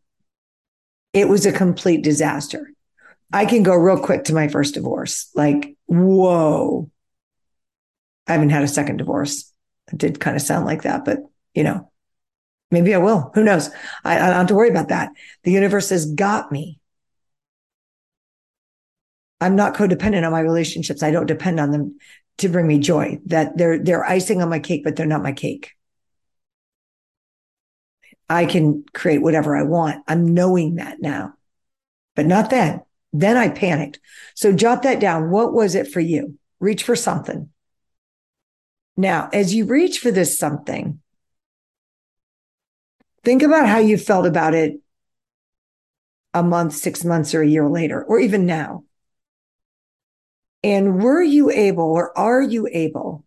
It 1.13 1.29
was 1.29 1.47
a 1.47 1.53
complete 1.53 2.03
disaster. 2.03 2.71
I 3.33 3.47
can 3.47 3.63
go 3.63 3.75
real 3.75 3.99
quick 3.99 4.25
to 4.25 4.35
my 4.35 4.49
first 4.49 4.75
divorce. 4.75 5.31
Like, 5.35 5.77
whoa. 5.87 6.91
I 8.27 8.33
haven't 8.33 8.51
had 8.51 8.63
a 8.63 8.69
second 8.69 8.99
divorce. 8.99 9.53
It 9.93 9.99
did 9.99 10.21
kind 10.21 10.37
of 10.37 10.43
sound 10.43 10.67
like 10.67 10.83
that, 10.83 11.05
but 11.05 11.19
you 11.55 11.65
know, 11.65 11.91
maybe 12.71 12.95
I 12.95 12.99
will. 12.99 13.33
Who 13.35 13.43
knows? 13.43 13.71
I, 14.05 14.17
I 14.17 14.27
don't 14.27 14.37
have 14.37 14.47
to 14.49 14.55
worry 14.55 14.69
about 14.69 14.89
that. 14.89 15.11
The 15.45 15.53
universe 15.53 15.91
has 15.91 16.13
got 16.13 16.53
me. 16.53 16.79
I'm 19.41 19.57
not 19.57 19.75
codependent 19.75 20.27
on 20.27 20.33
my 20.33 20.41
relationships. 20.41 21.03
I 21.03 21.11
don't 21.11 21.27
depend 21.27 21.61
on 21.61 21.71
them 21.71 21.99
to 22.39 22.49
bring 22.49 22.67
me 22.67 22.79
joy. 22.79 23.21
That 23.27 23.57
they're 23.57 23.79
they're 23.79 24.05
icing 24.05 24.43
on 24.43 24.49
my 24.49 24.59
cake, 24.59 24.85
but 24.85 24.97
they're 24.97 25.07
not 25.07 25.23
my 25.23 25.33
cake. 25.33 25.73
I 28.29 28.47
can 28.47 28.85
create 28.93 29.23
whatever 29.23 29.57
I 29.57 29.63
want. 29.63 30.05
I'm 30.07 30.35
knowing 30.35 30.77
that 30.77 31.01
now, 31.01 31.35
but 32.15 32.27
not 32.27 32.51
then. 32.51 32.83
Then 33.13 33.37
I 33.37 33.49
panicked. 33.49 34.01
So 34.35 34.53
jot 34.53 34.83
that 34.83 35.01
down. 35.01 35.31
What 35.31 35.55
was 35.55 35.75
it 35.75 35.91
for 35.91 36.01
you? 36.01 36.39
Reach 36.61 36.83
for 36.83 36.95
something. 36.95 37.51
Now, 38.97 39.31
as 39.33 39.55
you 39.55 39.65
reach 39.65 40.01
for 40.01 40.11
this 40.11 40.39
something, 40.39 41.01
think 43.25 43.43
about 43.43 43.69
how 43.69 43.79
you 43.79 43.97
felt 43.97 44.27
about 44.27 44.55
it 44.55 44.81
a 46.35 46.43
month, 46.43 46.75
six 46.75 47.05
months, 47.05 47.35
or 47.35 47.41
a 47.41 47.49
year 47.49 47.69
later, 47.69 48.03
or 48.03 48.19
even 48.19 48.45
now. 48.45 48.85
And 50.63 51.03
were 51.03 51.23
you 51.23 51.51
able 51.51 51.85
or 51.85 52.17
are 52.19 52.43
you 52.43 52.69
able 52.71 53.25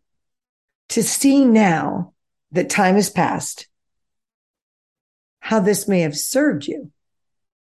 to 0.90 1.02
see 1.02 1.46
now 1.46 2.14
that 2.52 2.70
time 2.70 2.96
has 2.96 3.10
passed 3.10 3.68
how 5.40 5.60
this 5.60 5.88
may 5.88 6.02
have 6.02 6.18
served 6.18 6.68
you? 6.68 6.92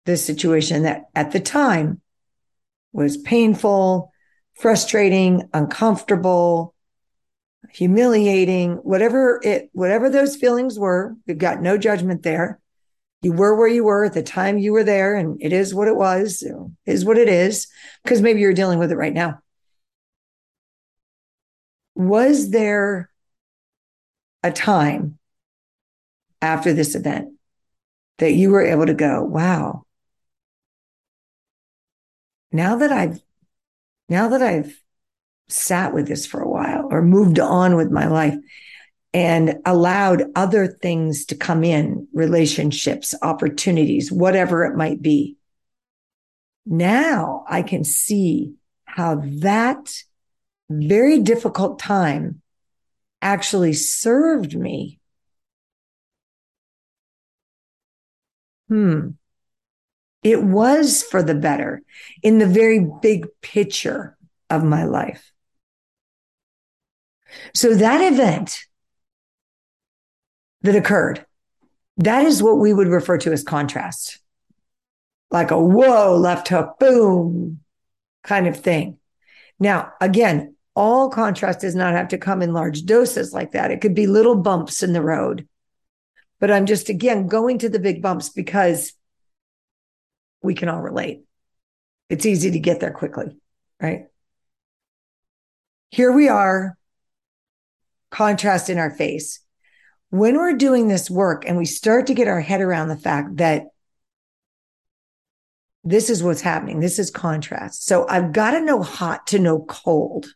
This 0.07 0.25
situation 0.25 0.83
that 0.83 1.05
at 1.15 1.33
the 1.33 1.41
time 1.41 2.01
was 2.93 3.17
painful, 3.17 4.13
frustrating, 4.55 5.49
uncomfortable, 5.55 6.75
humiliating, 7.71 8.75
whatever 8.75 9.41
it, 9.43 9.71
whatever 9.73 10.11
those 10.11 10.37
feelings 10.37 10.79
were, 10.79 11.17
we've 11.27 11.39
got 11.39 11.63
no 11.63 11.79
judgment 11.79 12.23
there. 12.23 12.61
You 13.23 13.33
were 13.33 13.55
where 13.57 13.69
you 13.69 13.85
were 13.85 14.05
at 14.05 14.13
the 14.13 14.23
time 14.23 14.59
you 14.59 14.73
were 14.73 14.85
there, 14.85 15.17
and 15.17 15.41
it 15.41 15.53
is 15.53 15.75
what 15.75 15.89
it 15.89 15.97
was, 15.97 16.47
is 16.85 17.05
what 17.07 17.17
it 17.17 17.29
is, 17.29 17.67
because 18.03 18.21
maybe 18.21 18.41
you're 18.41 18.53
dealing 18.53 18.79
with 18.79 18.93
it 18.93 18.97
right 18.97 19.15
now 19.15 19.41
was 21.95 22.51
there 22.51 23.11
a 24.43 24.51
time 24.51 25.19
after 26.43 26.73
this 26.73 26.95
event 26.95 27.35
that 28.19 28.33
you 28.33 28.51
were 28.51 28.65
able 28.65 28.87
to 28.87 28.95
go, 28.95 29.23
wow, 29.23 29.85
now 32.53 32.77
that 32.77 32.93
I've, 32.93 33.21
now 34.09 34.29
that 34.29 34.43
I've 34.43 34.81
sat 35.49 35.93
with 35.93 36.07
this 36.07 36.27
for 36.27 36.41
a 36.41 36.49
while 36.49 36.89
or 36.91 37.03
moved 37.03 37.39
on 37.39 37.77
with 37.77 37.91
my 37.91 38.07
life 38.07 38.35
and 39.13 39.59
allowed 39.65 40.25
other 40.35 40.67
things 40.67 41.25
to 41.27 41.37
come 41.37 41.63
in, 41.65 42.09
relationships, 42.13 43.15
opportunities, 43.23 44.11
whatever 44.11 44.65
it 44.65 44.77
might 44.77 45.01
be. 45.01 45.37
Now 46.67 47.45
I 47.49 47.63
can 47.63 47.85
see 47.85 48.55
how 48.85 49.23
that 49.23 49.93
very 50.69 51.21
difficult 51.21 51.79
time 51.79 52.41
actually 53.21 53.73
served 53.73 54.57
me. 54.57 54.99
Hmm. 58.69 59.11
It 60.23 60.43
was 60.43 61.03
for 61.03 61.23
the 61.23 61.35
better 61.35 61.83
in 62.23 62.39
the 62.39 62.47
very 62.47 62.87
big 63.03 63.27
picture 63.43 64.17
of 64.49 64.65
my 64.65 64.85
life. 64.85 65.33
So 67.53 67.75
that 67.75 68.13
event 68.13 68.65
that 70.63 70.77
occurred, 70.77 71.27
that 71.99 72.25
is 72.25 72.43
what 72.43 72.59
we 72.59 72.73
would 72.73 72.89
refer 72.89 73.19
to 73.19 73.33
as 73.33 73.43
contrast. 73.43 74.19
Like 75.31 75.51
a 75.51 75.61
whoa, 75.61 76.17
left 76.17 76.49
hook, 76.49 76.79
boom 76.79 77.61
kind 78.23 78.47
of 78.47 78.59
thing. 78.59 78.99
Now, 79.59 79.93
again, 80.01 80.54
all 80.77 81.09
contrast 81.09 81.61
does 81.61 81.75
not 81.75 81.95
have 81.95 82.09
to 82.09 82.19
come 82.19 82.43
in 82.43 82.53
large 82.53 82.85
doses 82.85 83.33
like 83.33 83.53
that. 83.53 83.71
It 83.71 83.81
could 83.81 83.95
be 83.95 84.07
little 84.07 84.37
bumps 84.37 84.83
in 84.83 84.93
the 84.93 85.03
road. 85.03 85.47
But 86.41 86.51
I'm 86.51 86.67
just, 86.67 86.89
again, 86.89 87.29
going 87.29 87.59
to 87.61 87.69
the 87.69 87.79
big 87.79 88.03
bumps 88.03 88.29
because 88.29 88.93
we 90.43 90.55
can 90.55 90.69
all 90.69 90.83
relate. 90.83 91.25
It's 92.11 92.27
easy 92.27 92.51
to 92.51 92.59
get 92.59 92.81
there 92.81 92.93
quickly, 92.93 93.37
right? 93.81 94.07
Here 95.91 96.13
we 96.13 96.29
are, 96.29 96.77
contrast 98.11 98.69
in 98.69 98.79
our 98.79 98.91
face. 98.91 99.41
When 100.11 100.37
we're 100.37 100.57
doing 100.57 100.89
this 100.89 101.11
work 101.11 101.45
and 101.47 101.57
we 101.57 101.65
start 101.65 102.09
to 102.09 102.15
get 102.15 102.29
our 102.29 102.41
head 102.41 102.61
around 102.61 102.89
the 102.89 102.97
fact 102.97 103.37
that 103.39 103.67
this 105.83 106.11
is 106.11 106.23
what's 106.23 106.41
happening, 106.41 106.81
this 106.81 106.99
is 106.99 107.11
contrast. 107.11 107.87
So 107.87 108.07
I've 108.09 108.33
got 108.33 108.53
to 108.53 108.61
know 108.61 108.83
hot 108.83 109.29
to 109.29 109.39
know 109.39 109.65
cold. 109.69 110.27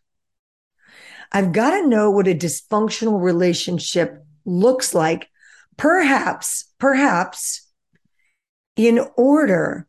I've 1.33 1.53
got 1.53 1.71
to 1.71 1.87
know 1.87 2.11
what 2.11 2.29
a 2.29 2.35
dysfunctional 2.35 3.23
relationship 3.23 4.25
looks 4.45 4.95
like. 4.95 5.29
Perhaps, 5.77 6.73
perhaps 6.79 7.69
in 8.77 9.01
order, 9.17 9.87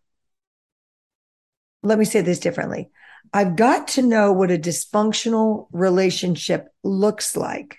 let 1.83 1.97
me 1.97 2.05
say 2.05 2.21
this 2.21 2.39
differently. 2.39 2.89
I've 3.31 3.55
got 3.55 3.89
to 3.89 4.01
know 4.01 4.33
what 4.33 4.51
a 4.51 4.57
dysfunctional 4.57 5.67
relationship 5.71 6.67
looks 6.83 7.35
like 7.35 7.77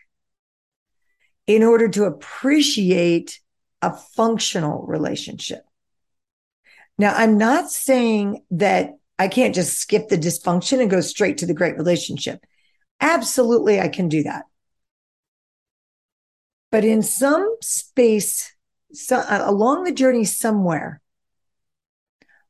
in 1.47 1.63
order 1.63 1.89
to 1.89 2.05
appreciate 2.05 3.41
a 3.83 3.93
functional 3.93 4.87
relationship. 4.87 5.65
Now, 6.99 7.15
I'm 7.15 7.39
not 7.39 7.71
saying 7.71 8.45
that 8.53 8.93
I 9.19 9.29
can't 9.29 9.55
just 9.55 9.79
skip 9.79 10.09
the 10.09 10.19
dysfunction 10.19 10.81
and 10.81 10.91
go 10.91 11.01
straight 11.01 11.39
to 11.39 11.47
the 11.47 11.55
great 11.55 11.77
relationship. 11.77 12.45
Absolutely, 13.01 13.81
I 13.81 13.89
can 13.89 14.09
do 14.09 14.23
that. 14.25 14.45
But 16.71 16.85
in 16.85 17.03
some 17.03 17.57
space, 17.63 18.53
so, 18.93 19.17
uh, 19.17 19.43
along 19.45 19.85
the 19.85 19.93
journey 19.93 20.25
somewhere, 20.25 21.01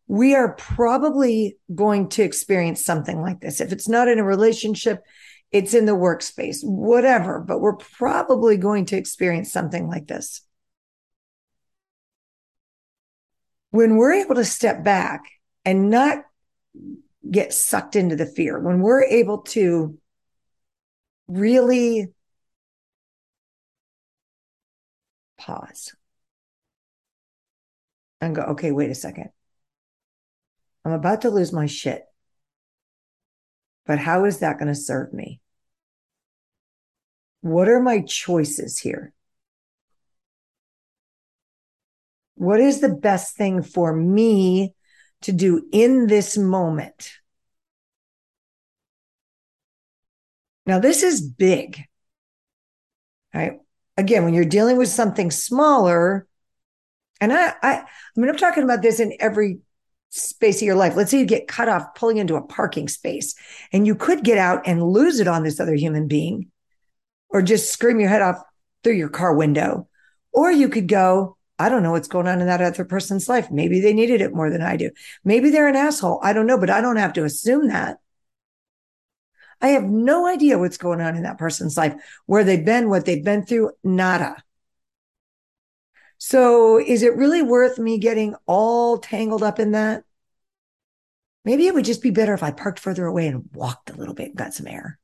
we 0.06 0.34
are 0.34 0.54
probably 0.54 1.56
going 1.72 2.08
to 2.10 2.22
experience 2.22 2.84
something 2.84 3.20
like 3.22 3.40
this. 3.40 3.60
If 3.60 3.72
it's 3.72 3.88
not 3.88 4.08
in 4.08 4.18
a 4.18 4.24
relationship, 4.24 5.04
it's 5.52 5.72
in 5.72 5.86
the 5.86 5.92
workspace, 5.92 6.64
whatever, 6.64 7.40
but 7.40 7.60
we're 7.60 7.76
probably 7.76 8.56
going 8.56 8.86
to 8.86 8.96
experience 8.96 9.52
something 9.52 9.88
like 9.88 10.06
this. 10.08 10.42
When 13.70 13.96
we're 13.96 14.14
able 14.14 14.34
to 14.34 14.44
step 14.44 14.82
back 14.82 15.22
and 15.64 15.90
not 15.90 16.24
get 17.30 17.52
sucked 17.52 17.94
into 17.94 18.16
the 18.16 18.26
fear, 18.26 18.58
when 18.58 18.80
we're 18.80 19.04
able 19.04 19.38
to 19.38 19.96
really 21.30 22.08
pause 25.38 25.94
and 28.20 28.34
go, 28.34 28.42
okay, 28.42 28.72
wait 28.72 28.90
a 28.90 28.94
second. 28.94 29.30
I'm 30.84 30.92
about 30.92 31.22
to 31.22 31.30
lose 31.30 31.52
my 31.52 31.66
shit. 31.66 32.02
But 33.86 33.98
how 33.98 34.24
is 34.24 34.38
that 34.38 34.58
going 34.58 34.68
to 34.68 34.74
serve 34.74 35.12
me? 35.12 35.40
What 37.40 37.68
are 37.68 37.80
my 37.80 38.02
choices 38.02 38.78
here? 38.78 39.12
What 42.34 42.60
is 42.60 42.80
the 42.80 42.94
best 42.94 43.36
thing 43.36 43.62
for 43.62 43.94
me 43.94 44.74
to 45.22 45.32
do 45.32 45.66
in 45.72 46.06
this 46.06 46.36
moment? 46.38 47.19
Now, 50.66 50.78
this 50.78 51.02
is 51.02 51.20
big. 51.20 51.84
Right. 53.34 53.60
Again, 53.96 54.24
when 54.24 54.34
you're 54.34 54.44
dealing 54.44 54.76
with 54.76 54.88
something 54.88 55.30
smaller, 55.30 56.26
and 57.20 57.32
I, 57.32 57.54
I, 57.62 57.72
I 57.72 57.84
mean, 58.16 58.28
I'm 58.28 58.36
talking 58.36 58.64
about 58.64 58.82
this 58.82 58.98
in 58.98 59.14
every 59.20 59.58
space 60.10 60.60
of 60.60 60.66
your 60.66 60.76
life. 60.76 60.96
Let's 60.96 61.10
say 61.10 61.18
you 61.18 61.26
get 61.26 61.48
cut 61.48 61.68
off 61.68 61.94
pulling 61.94 62.16
into 62.16 62.34
a 62.34 62.42
parking 62.42 62.88
space 62.88 63.34
and 63.72 63.86
you 63.86 63.94
could 63.94 64.24
get 64.24 64.38
out 64.38 64.66
and 64.66 64.82
lose 64.82 65.20
it 65.20 65.28
on 65.28 65.44
this 65.44 65.60
other 65.60 65.74
human 65.74 66.08
being 66.08 66.50
or 67.28 67.42
just 67.42 67.72
scream 67.72 68.00
your 68.00 68.08
head 68.08 68.22
off 68.22 68.42
through 68.82 68.94
your 68.94 69.08
car 69.08 69.34
window. 69.34 69.88
Or 70.32 70.50
you 70.50 70.68
could 70.68 70.88
go, 70.88 71.36
I 71.58 71.68
don't 71.68 71.82
know 71.82 71.92
what's 71.92 72.08
going 72.08 72.26
on 72.26 72.40
in 72.40 72.46
that 72.46 72.62
other 72.62 72.84
person's 72.84 73.28
life. 73.28 73.50
Maybe 73.50 73.80
they 73.80 73.92
needed 73.92 74.20
it 74.20 74.34
more 74.34 74.50
than 74.50 74.62
I 74.62 74.76
do. 74.76 74.90
Maybe 75.24 75.50
they're 75.50 75.68
an 75.68 75.76
asshole. 75.76 76.20
I 76.22 76.32
don't 76.32 76.46
know, 76.46 76.58
but 76.58 76.70
I 76.70 76.80
don't 76.80 76.96
have 76.96 77.12
to 77.14 77.24
assume 77.24 77.68
that. 77.68 77.98
I 79.60 79.68
have 79.68 79.84
no 79.84 80.26
idea 80.26 80.58
what's 80.58 80.78
going 80.78 81.00
on 81.00 81.16
in 81.16 81.24
that 81.24 81.38
person's 81.38 81.76
life, 81.76 81.94
where 82.26 82.44
they've 82.44 82.64
been, 82.64 82.88
what 82.88 83.04
they've 83.04 83.24
been 83.24 83.44
through, 83.44 83.72
nada. 83.84 84.42
So 86.18 86.78
is 86.78 87.02
it 87.02 87.16
really 87.16 87.42
worth 87.42 87.78
me 87.78 87.98
getting 87.98 88.34
all 88.46 88.98
tangled 88.98 89.42
up 89.42 89.58
in 89.58 89.72
that? 89.72 90.04
Maybe 91.44 91.66
it 91.66 91.74
would 91.74 91.86
just 91.86 92.02
be 92.02 92.10
better 92.10 92.34
if 92.34 92.42
I 92.42 92.50
parked 92.50 92.78
further 92.78 93.06
away 93.06 93.26
and 93.26 93.48
walked 93.54 93.90
a 93.90 93.96
little 93.96 94.14
bit 94.14 94.28
and 94.28 94.36
got 94.36 94.52
some 94.52 94.66
air. 94.66 94.98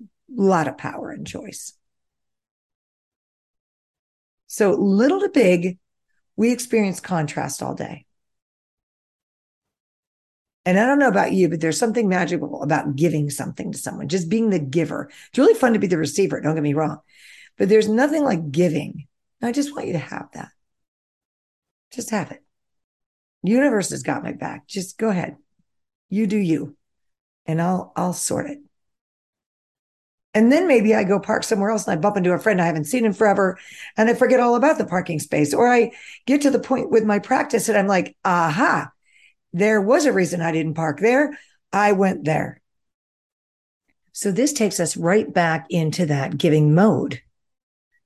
A 0.00 0.04
lot 0.28 0.66
of 0.66 0.76
power 0.76 1.10
and 1.10 1.26
choice. 1.26 1.74
So 4.48 4.72
little 4.72 5.20
to 5.20 5.28
big, 5.28 5.78
we 6.34 6.50
experience 6.50 7.00
contrast 7.00 7.62
all 7.62 7.74
day. 7.74 8.06
And 10.68 10.78
I 10.78 10.84
don't 10.84 10.98
know 10.98 11.08
about 11.08 11.32
you, 11.32 11.48
but 11.48 11.62
there's 11.62 11.78
something 11.78 12.10
magical 12.10 12.62
about 12.62 12.94
giving 12.94 13.30
something 13.30 13.72
to 13.72 13.78
someone, 13.78 14.06
just 14.06 14.28
being 14.28 14.50
the 14.50 14.58
giver. 14.58 15.10
It's 15.30 15.38
really 15.38 15.54
fun 15.54 15.72
to 15.72 15.78
be 15.78 15.86
the 15.86 15.96
receiver. 15.96 16.42
Don't 16.42 16.56
get 16.56 16.62
me 16.62 16.74
wrong, 16.74 16.98
but 17.56 17.70
there's 17.70 17.88
nothing 17.88 18.22
like 18.22 18.50
giving. 18.50 19.06
I 19.40 19.50
just 19.52 19.74
want 19.74 19.86
you 19.86 19.94
to 19.94 19.98
have 19.98 20.28
that. 20.34 20.50
Just 21.90 22.10
have 22.10 22.32
it. 22.32 22.44
Universe 23.42 23.88
has 23.88 24.02
got 24.02 24.22
my 24.22 24.32
back. 24.32 24.66
Just 24.66 24.98
go 24.98 25.08
ahead. 25.08 25.38
You 26.10 26.26
do 26.26 26.36
you. 26.36 26.76
And 27.46 27.62
I'll, 27.62 27.94
I'll 27.96 28.12
sort 28.12 28.50
it. 28.50 28.58
And 30.34 30.52
then 30.52 30.68
maybe 30.68 30.94
I 30.94 31.04
go 31.04 31.18
park 31.18 31.44
somewhere 31.44 31.70
else 31.70 31.86
and 31.86 31.96
I 31.96 31.98
bump 31.98 32.18
into 32.18 32.34
a 32.34 32.38
friend 32.38 32.60
I 32.60 32.66
haven't 32.66 32.84
seen 32.84 33.06
in 33.06 33.14
forever 33.14 33.58
and 33.96 34.10
I 34.10 34.12
forget 34.12 34.38
all 34.38 34.54
about 34.54 34.76
the 34.76 34.84
parking 34.84 35.18
space. 35.18 35.54
Or 35.54 35.66
I 35.66 35.92
get 36.26 36.42
to 36.42 36.50
the 36.50 36.58
point 36.58 36.90
with 36.90 37.04
my 37.04 37.20
practice 37.20 37.70
and 37.70 37.78
I'm 37.78 37.86
like, 37.86 38.18
aha, 38.22 38.90
there 39.52 39.80
was 39.80 40.04
a 40.04 40.12
reason 40.12 40.40
I 40.40 40.52
didn't 40.52 40.74
park 40.74 41.00
there. 41.00 41.38
I 41.72 41.92
went 41.92 42.24
there. 42.24 42.60
So 44.12 44.32
this 44.32 44.52
takes 44.52 44.80
us 44.80 44.96
right 44.96 45.32
back 45.32 45.66
into 45.70 46.06
that 46.06 46.36
giving 46.36 46.74
mode. 46.74 47.20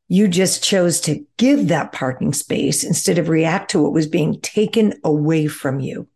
You 0.09 0.29
just 0.29 0.63
chose 0.63 1.01
to 1.03 1.25
give 1.39 1.69
that 1.69 1.93
parking 1.93 2.35
space 2.35 2.85
instead 2.85 3.19
of 3.19 3.31
react 3.31 3.71
to 3.71 3.83
what 3.83 3.95
was 3.95 4.07
being 4.07 4.41
taken 4.41 4.95
away 5.05 5.47
from 5.47 5.81
you. 5.81 6.09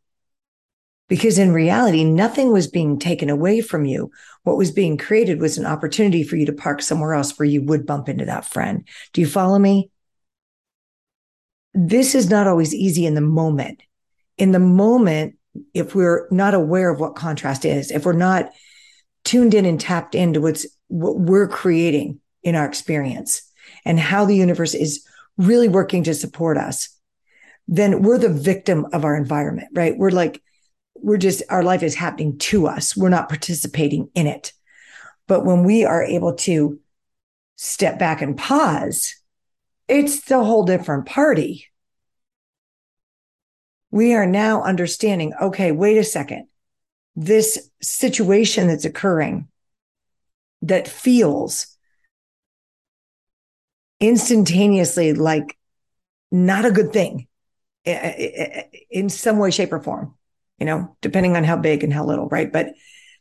Because 1.09 1.39
in 1.39 1.53
reality, 1.53 2.05
nothing 2.05 2.53
was 2.53 2.67
being 2.67 2.99
taken 2.99 3.31
away 3.31 3.61
from 3.61 3.87
you. 3.87 4.11
What 4.43 4.59
was 4.59 4.73
being 4.73 4.99
created 4.99 5.41
was 5.41 5.57
an 5.57 5.65
opportunity 5.65 6.25
for 6.25 6.37
you 6.37 6.47
to 6.47 6.53
park 6.53 6.83
somewhere 6.83 7.15
else 7.15 7.39
where 7.39 7.49
you 7.49 7.63
would 7.63 7.87
bump 7.87 8.09
into 8.09 8.25
that 8.25 8.45
friend. 8.45 8.87
Do 9.13 9.21
you 9.21 9.27
follow 9.27 9.59
me? 9.59 9.91
This 11.73 12.15
is 12.15 12.29
not 12.29 12.47
always 12.47 12.75
easy 12.75 13.07
in 13.07 13.15
the 13.15 13.21
moment. 13.21 13.83
In 14.39 14.53
the 14.53 14.59
moment, 14.59 15.37
if 15.73 15.95
we're 15.95 16.29
not 16.31 16.55
aware 16.55 16.91
of 16.91 17.01
what 17.01 17.17
contrast 17.17 17.65
is, 17.65 17.91
if 17.91 18.05
we're 18.05 18.13
not 18.13 18.51
tuned 19.25 19.55
in 19.55 19.65
and 19.65 19.81
tapped 19.81 20.15
into 20.15 20.41
what's 20.41 20.67
what 20.89 21.19
we're 21.19 21.49
creating 21.49 22.21
in 22.43 22.55
our 22.55 22.67
experience 22.67 23.43
and 23.85 23.99
how 23.99 24.25
the 24.25 24.37
universe 24.37 24.75
is 24.75 25.05
really 25.37 25.69
working 25.69 26.05
to 26.05 26.15
support 26.15 26.57
us, 26.57 26.89
then 27.67 28.03
we're 28.03 28.19
the 28.19 28.29
victim 28.29 28.87
of 28.93 29.05
our 29.05 29.17
environment, 29.17 29.69
right? 29.75 29.97
We're 29.97 30.11
like 30.11 30.43
we're 31.03 31.17
just, 31.17 31.43
our 31.49 31.63
life 31.63 31.83
is 31.83 31.95
happening 31.95 32.39
to 32.39 32.67
us. 32.67 32.97
We're 32.97 33.09
not 33.09 33.29
participating 33.29 34.11
in 34.15 34.27
it. 34.27 34.53
But 35.27 35.45
when 35.45 35.65
we 35.65 35.85
are 35.85 36.03
able 36.03 36.35
to 36.35 36.79
step 37.57 37.99
back 37.99 38.23
and 38.23 38.37
pause, 38.37 39.15
it's 39.89 40.25
the 40.25 40.43
whole 40.43 40.65
different 40.65 41.07
party. 41.07 41.67
We 43.97 44.13
are 44.13 44.27
now 44.27 44.63
understanding, 44.63 45.33
okay, 45.41 45.73
wait 45.73 45.97
a 45.97 46.05
second. 46.05 46.49
This 47.15 47.71
situation 47.81 48.69
that's 48.69 48.85
occurring 48.85 49.49
that 50.61 50.87
feels 50.87 51.67
instantaneously 53.99 55.15
like 55.15 55.57
not 56.31 56.67
a 56.67 56.71
good 56.71 56.93
thing 56.93 57.27
eh, 57.87 57.95
eh, 57.95 58.31
eh, 58.37 58.63
in 58.91 59.09
some 59.09 59.39
way, 59.39 59.51
shape, 59.51 59.73
or 59.73 59.81
form 59.81 60.15
you 60.59 60.67
know, 60.67 60.95
depending 61.01 61.35
on 61.35 61.45
how 61.45 61.57
big 61.57 61.83
and 61.83 61.91
how 61.91 62.05
little, 62.05 62.29
right? 62.29 62.53
But 62.53 62.75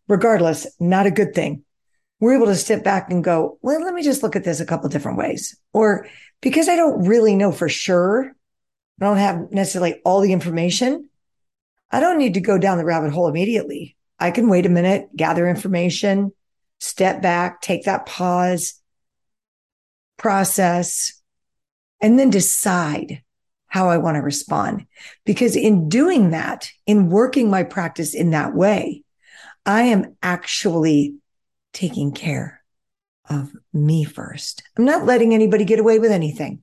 regardless, 0.09 0.67
not 0.77 1.05
a 1.05 1.11
good 1.11 1.33
thing. 1.33 1.63
We're 2.19 2.35
able 2.35 2.47
to 2.47 2.55
step 2.55 2.83
back 2.83 3.09
and 3.09 3.23
go, 3.23 3.59
well, 3.61 3.81
let 3.81 3.93
me 3.93 4.03
just 4.03 4.23
look 4.23 4.35
at 4.35 4.43
this 4.43 4.59
a 4.59 4.65
couple 4.65 4.89
different 4.89 5.19
ways. 5.19 5.57
Or 5.71 6.05
because 6.41 6.67
I 6.67 6.75
don't 6.75 7.07
really 7.07 7.35
know 7.38 7.53
for 7.53 7.69
sure, 7.69 8.34
I 8.99 9.05
don't 9.05 9.17
have 9.17 9.51
necessarily 9.51 10.01
all 10.05 10.21
the 10.21 10.31
information. 10.31 11.10
I 11.91 11.99
don't 11.99 12.17
need 12.17 12.36
to 12.36 12.41
go 12.41 12.58
down 12.58 12.77
the 12.77 12.86
rabbit 12.86 13.12
hole 13.12 13.27
immediately. 13.27 13.95
I 14.19 14.31
can 14.31 14.49
wait 14.49 14.65
a 14.65 14.69
minute, 14.69 15.10
gather 15.15 15.47
information, 15.47 16.31
step 16.79 17.21
back, 17.21 17.62
take 17.62 17.84
that 17.84 18.05
pause, 18.05 18.81
process, 20.17 21.21
and 22.01 22.17
then 22.17 22.29
decide 22.29 23.21
how 23.67 23.89
I 23.89 23.97
want 23.97 24.15
to 24.15 24.21
respond. 24.21 24.86
Because 25.25 25.55
in 25.55 25.89
doing 25.89 26.31
that, 26.31 26.69
in 26.86 27.10
working 27.10 27.49
my 27.49 27.63
practice 27.63 28.13
in 28.15 28.31
that 28.31 28.55
way, 28.55 29.03
I 29.65 29.84
am 29.84 30.15
actually 30.23 31.15
taking 31.73 32.13
care 32.13 32.63
of 33.29 33.51
me 33.73 34.03
first. 34.03 34.63
I'm 34.77 34.86
not 34.86 35.05
letting 35.05 35.34
anybody 35.34 35.65
get 35.65 35.79
away 35.79 35.99
with 35.99 36.12
anything. 36.12 36.62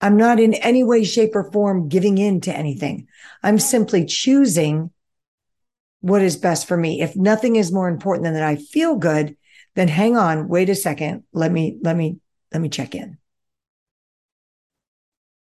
I'm 0.00 0.16
not 0.16 0.38
in 0.38 0.54
any 0.54 0.84
way, 0.84 1.04
shape, 1.04 1.34
or 1.34 1.50
form 1.50 1.88
giving 1.88 2.18
in 2.18 2.40
to 2.42 2.56
anything. 2.56 3.08
I'm 3.42 3.58
simply 3.58 4.04
choosing 4.04 4.90
what 6.00 6.22
is 6.22 6.36
best 6.36 6.68
for 6.68 6.76
me. 6.76 7.00
If 7.00 7.16
nothing 7.16 7.56
is 7.56 7.72
more 7.72 7.88
important 7.88 8.24
than 8.24 8.34
that 8.34 8.44
I 8.44 8.56
feel 8.56 8.96
good, 8.96 9.36
then 9.74 9.88
hang 9.88 10.16
on, 10.16 10.48
wait 10.48 10.68
a 10.68 10.74
second. 10.74 11.24
Let 11.32 11.50
me, 11.50 11.78
let 11.82 11.96
me, 11.96 12.18
let 12.52 12.62
me 12.62 12.68
check 12.68 12.94
in. 12.94 13.18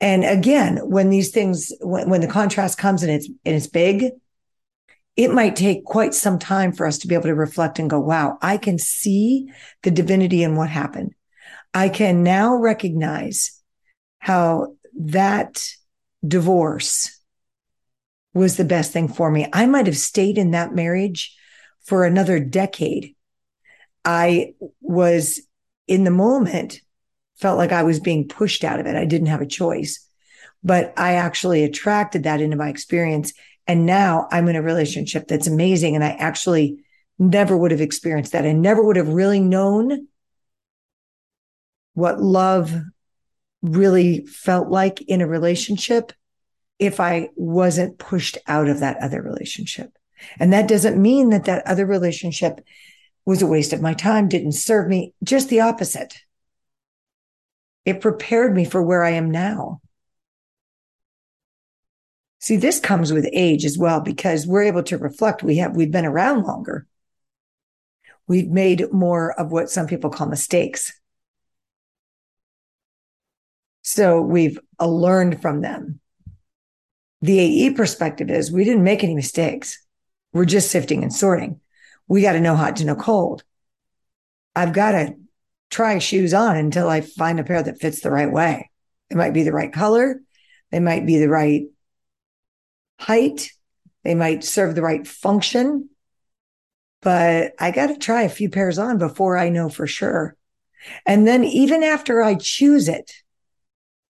And 0.00 0.24
again, 0.24 0.78
when 0.82 1.10
these 1.10 1.30
things, 1.30 1.72
when, 1.80 2.10
when 2.10 2.20
the 2.20 2.26
contrast 2.26 2.76
comes 2.76 3.02
and 3.02 3.12
it's, 3.12 3.26
and 3.26 3.54
it's 3.54 3.68
big, 3.68 4.10
it 5.16 5.30
might 5.30 5.56
take 5.56 5.84
quite 5.84 6.14
some 6.14 6.38
time 6.38 6.72
for 6.72 6.86
us 6.86 6.98
to 6.98 7.06
be 7.06 7.14
able 7.14 7.24
to 7.24 7.34
reflect 7.34 7.78
and 7.78 7.88
go, 7.88 8.00
wow, 8.00 8.38
I 8.42 8.56
can 8.56 8.78
see 8.78 9.50
the 9.82 9.90
divinity 9.90 10.42
in 10.42 10.56
what 10.56 10.70
happened. 10.70 11.14
I 11.72 11.88
can 11.88 12.22
now 12.22 12.56
recognize 12.56 13.61
how 14.22 14.76
that 14.96 15.66
divorce 16.24 17.18
was 18.32 18.56
the 18.56 18.64
best 18.64 18.92
thing 18.92 19.08
for 19.08 19.32
me. 19.32 19.48
I 19.52 19.66
might 19.66 19.86
have 19.86 19.96
stayed 19.96 20.38
in 20.38 20.52
that 20.52 20.72
marriage 20.72 21.36
for 21.84 22.04
another 22.04 22.38
decade. 22.38 23.16
I 24.04 24.54
was 24.80 25.40
in 25.88 26.04
the 26.04 26.12
moment 26.12 26.80
felt 27.34 27.58
like 27.58 27.72
I 27.72 27.82
was 27.82 27.98
being 27.98 28.28
pushed 28.28 28.62
out 28.62 28.78
of 28.78 28.86
it. 28.86 28.94
I 28.94 29.06
didn't 29.06 29.26
have 29.26 29.40
a 29.40 29.46
choice, 29.46 30.06
but 30.62 30.94
I 30.96 31.14
actually 31.14 31.64
attracted 31.64 32.22
that 32.22 32.40
into 32.40 32.56
my 32.56 32.68
experience. 32.68 33.32
And 33.66 33.86
now 33.86 34.28
I'm 34.30 34.46
in 34.46 34.54
a 34.54 34.62
relationship 34.62 35.26
that's 35.26 35.48
amazing. 35.48 35.96
And 35.96 36.04
I 36.04 36.10
actually 36.10 36.84
never 37.18 37.56
would 37.56 37.72
have 37.72 37.80
experienced 37.80 38.30
that. 38.32 38.46
I 38.46 38.52
never 38.52 38.84
would 38.84 38.94
have 38.94 39.08
really 39.08 39.40
known 39.40 40.06
what 41.94 42.22
love 42.22 42.72
really 43.62 44.26
felt 44.26 44.68
like 44.68 45.00
in 45.02 45.20
a 45.20 45.26
relationship 45.26 46.12
if 46.78 46.98
I 46.98 47.28
wasn't 47.36 47.98
pushed 47.98 48.38
out 48.46 48.68
of 48.68 48.80
that 48.80 48.98
other 48.98 49.22
relationship. 49.22 49.96
And 50.38 50.52
that 50.52 50.68
doesn't 50.68 51.00
mean 51.00 51.30
that 51.30 51.44
that 51.44 51.66
other 51.66 51.86
relationship 51.86 52.60
was 53.24 53.40
a 53.40 53.46
waste 53.46 53.72
of 53.72 53.80
my 53.80 53.94
time, 53.94 54.28
didn't 54.28 54.52
serve 54.52 54.88
me, 54.88 55.14
just 55.22 55.48
the 55.48 55.60
opposite. 55.60 56.14
It 57.84 58.00
prepared 58.00 58.54
me 58.54 58.64
for 58.64 58.82
where 58.82 59.04
I 59.04 59.10
am 59.10 59.30
now. 59.30 59.80
See, 62.40 62.56
this 62.56 62.80
comes 62.80 63.12
with 63.12 63.28
age 63.32 63.64
as 63.64 63.78
well 63.78 64.00
because 64.00 64.46
we're 64.46 64.64
able 64.64 64.82
to 64.84 64.98
reflect. 64.98 65.44
We 65.44 65.58
have, 65.58 65.76
we've 65.76 65.92
been 65.92 66.04
around 66.04 66.42
longer. 66.42 66.86
We've 68.26 68.48
made 68.48 68.92
more 68.92 69.38
of 69.38 69.52
what 69.52 69.70
some 69.70 69.86
people 69.86 70.10
call 70.10 70.26
mistakes. 70.26 70.92
So 73.94 74.22
we've 74.22 74.58
uh, 74.80 74.86
learned 74.86 75.42
from 75.42 75.60
them. 75.60 76.00
The 77.20 77.38
AE 77.38 77.74
perspective 77.74 78.30
is 78.30 78.50
we 78.50 78.64
didn't 78.64 78.84
make 78.84 79.04
any 79.04 79.14
mistakes. 79.14 79.84
We're 80.32 80.46
just 80.46 80.70
sifting 80.70 81.02
and 81.02 81.12
sorting. 81.12 81.60
We 82.08 82.22
got 82.22 82.32
to 82.32 82.40
know 82.40 82.56
hot 82.56 82.76
to 82.76 82.86
know 82.86 82.94
cold. 82.94 83.44
I've 84.56 84.72
got 84.72 84.92
to 84.92 85.16
try 85.68 85.98
shoes 85.98 86.32
on 86.32 86.56
until 86.56 86.88
I 86.88 87.02
find 87.02 87.38
a 87.38 87.44
pair 87.44 87.62
that 87.62 87.82
fits 87.82 88.00
the 88.00 88.10
right 88.10 88.32
way. 88.32 88.70
It 89.10 89.18
might 89.18 89.34
be 89.34 89.42
the 89.42 89.52
right 89.52 89.70
color. 89.70 90.22
They 90.70 90.80
might 90.80 91.04
be 91.04 91.18
the 91.18 91.28
right 91.28 91.64
height. 92.98 93.50
They 94.04 94.14
might 94.14 94.42
serve 94.42 94.74
the 94.74 94.80
right 94.80 95.06
function. 95.06 95.90
But 97.02 97.52
I 97.58 97.70
got 97.72 97.88
to 97.88 97.98
try 97.98 98.22
a 98.22 98.30
few 98.30 98.48
pairs 98.48 98.78
on 98.78 98.96
before 98.96 99.36
I 99.36 99.50
know 99.50 99.68
for 99.68 99.86
sure. 99.86 100.34
And 101.04 101.26
then 101.26 101.44
even 101.44 101.82
after 101.82 102.22
I 102.22 102.36
choose 102.36 102.88
it, 102.88 103.12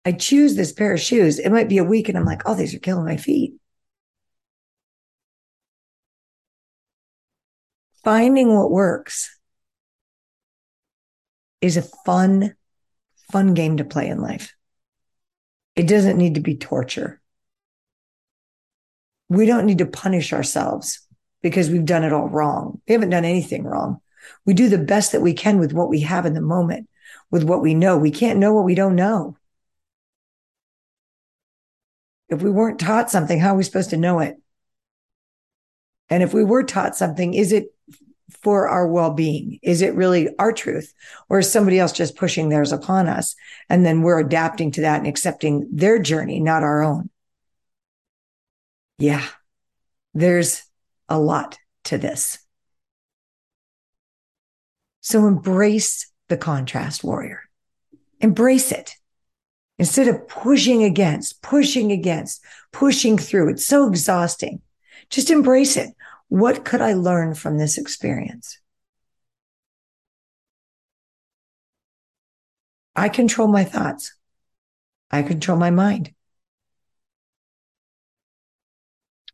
I 0.05 0.13
choose 0.13 0.57
this 0.57 0.73
pair 0.73 0.95
of 0.95 1.01
shoes. 1.01 1.39
It 1.39 1.51
might 1.51 1.69
be 1.69 1.79
a 1.79 1.85
week 1.85 2.09
and 2.09 2.17
I'm 2.17 2.25
like, 2.25 2.43
oh, 2.47 2.55
these 2.55 2.75
are 2.75 2.79
killing 2.79 3.05
my 3.05 3.17
feet. 3.17 3.55
Finding 8.03 8.55
what 8.55 8.71
works 8.71 9.39
is 11.61 11.77
a 11.77 11.83
fun, 12.07 12.55
fun 13.31 13.53
game 13.53 13.77
to 13.77 13.85
play 13.85 14.09
in 14.09 14.23
life. 14.23 14.55
It 15.77 15.87
doesn't 15.87 16.17
need 16.17 16.37
to 16.37 16.41
be 16.41 16.57
torture. 16.57 17.21
We 19.29 19.47
don't 19.47 19.67
need 19.67 19.79
to 19.79 19.87
punish 19.87 20.33
ourselves 20.33 21.07
because 21.43 21.71
we've 21.71 21.85
done 21.85 22.05
it 22.05 22.13
all 22.13 22.29
wrong. 22.29 22.81
We 22.89 22.95
haven't 22.95 23.11
done 23.11 23.25
anything 23.25 23.65
wrong. 23.65 24.01
We 24.45 24.55
do 24.55 24.69
the 24.69 24.79
best 24.79 25.13
that 25.13 25.21
we 25.21 25.35
can 25.35 25.59
with 25.59 25.73
what 25.73 25.89
we 25.89 26.01
have 26.01 26.27
in 26.27 26.35
the 26.35 26.41
moment, 26.41 26.89
with 27.31 27.45
what 27.45 27.63
we 27.63 27.75
know. 27.75 27.99
We 27.99 28.11
can't 28.11 28.39
know 28.39 28.55
what 28.55 28.65
we 28.65 28.75
don't 28.75 28.97
know. 28.97 29.37
If 32.31 32.43
we 32.43 32.51
weren't 32.51 32.79
taught 32.79 33.11
something, 33.11 33.39
how 33.39 33.55
are 33.55 33.57
we 33.57 33.65
supposed 33.65 33.91
to 33.91 33.97
know 33.97 34.21
it? 34.21 34.37
And 36.09 36.23
if 36.23 36.33
we 36.33 36.45
were 36.45 36.63
taught 36.63 36.97
something, 36.97 37.35
is 37.35 37.53
it 37.53 37.75
for 38.43 38.69
our 38.69 38.87
well 38.87 39.13
being? 39.13 39.59
Is 39.63 39.83
it 39.83 39.95
really 39.95 40.29
our 40.39 40.53
truth? 40.53 40.93
Or 41.29 41.41
is 41.41 41.51
somebody 41.51 41.79
else 41.79 41.93
just 41.93 42.17
pushing 42.17 42.49
theirs 42.49 42.73
upon 42.73 43.09
us? 43.09 43.35
And 43.69 43.85
then 43.85 44.03
we're 44.03 44.21
adapting 44.21 44.71
to 44.73 44.83
that 44.83 44.99
and 44.99 45.07
accepting 45.07 45.69
their 45.73 45.99
journey, 45.99 46.41
not 46.41 46.63
our 46.63 46.83
own. 46.83 47.11
Yeah, 48.99 49.27
there's 50.15 50.63
a 51.09 51.19
lot 51.19 51.59
to 51.85 51.99
this. 51.99 52.39
So 55.01 55.27
embrace 55.27 56.11
the 56.29 56.37
contrast 56.37 57.03
warrior. 57.03 57.43
Embrace 58.21 58.71
it. 58.71 58.97
Instead 59.81 60.09
of 60.09 60.29
pushing 60.29 60.85
against, 60.85 61.41
pushing 61.41 61.91
against, 61.91 62.45
pushing 62.71 63.17
through. 63.17 63.49
It's 63.49 63.65
so 63.65 63.89
exhausting. 63.89 64.61
Just 65.09 65.31
embrace 65.31 65.75
it. 65.79 65.95
What 66.29 66.67
could 66.67 66.83
I 66.83 66.93
learn 66.93 67.33
from 67.33 67.57
this 67.57 67.79
experience? 67.79 68.59
I 72.95 73.09
control 73.09 73.49
my 73.49 73.65
thoughts. 73.65 74.15
I 75.11 75.23
control 75.23 75.57
my 75.57 75.71
mind. 75.71 76.13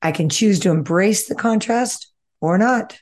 I 0.01 0.13
can 0.13 0.29
choose 0.29 0.61
to 0.61 0.71
embrace 0.71 1.27
the 1.27 1.35
contrast 1.35 2.13
or 2.41 2.57
not. 2.57 3.01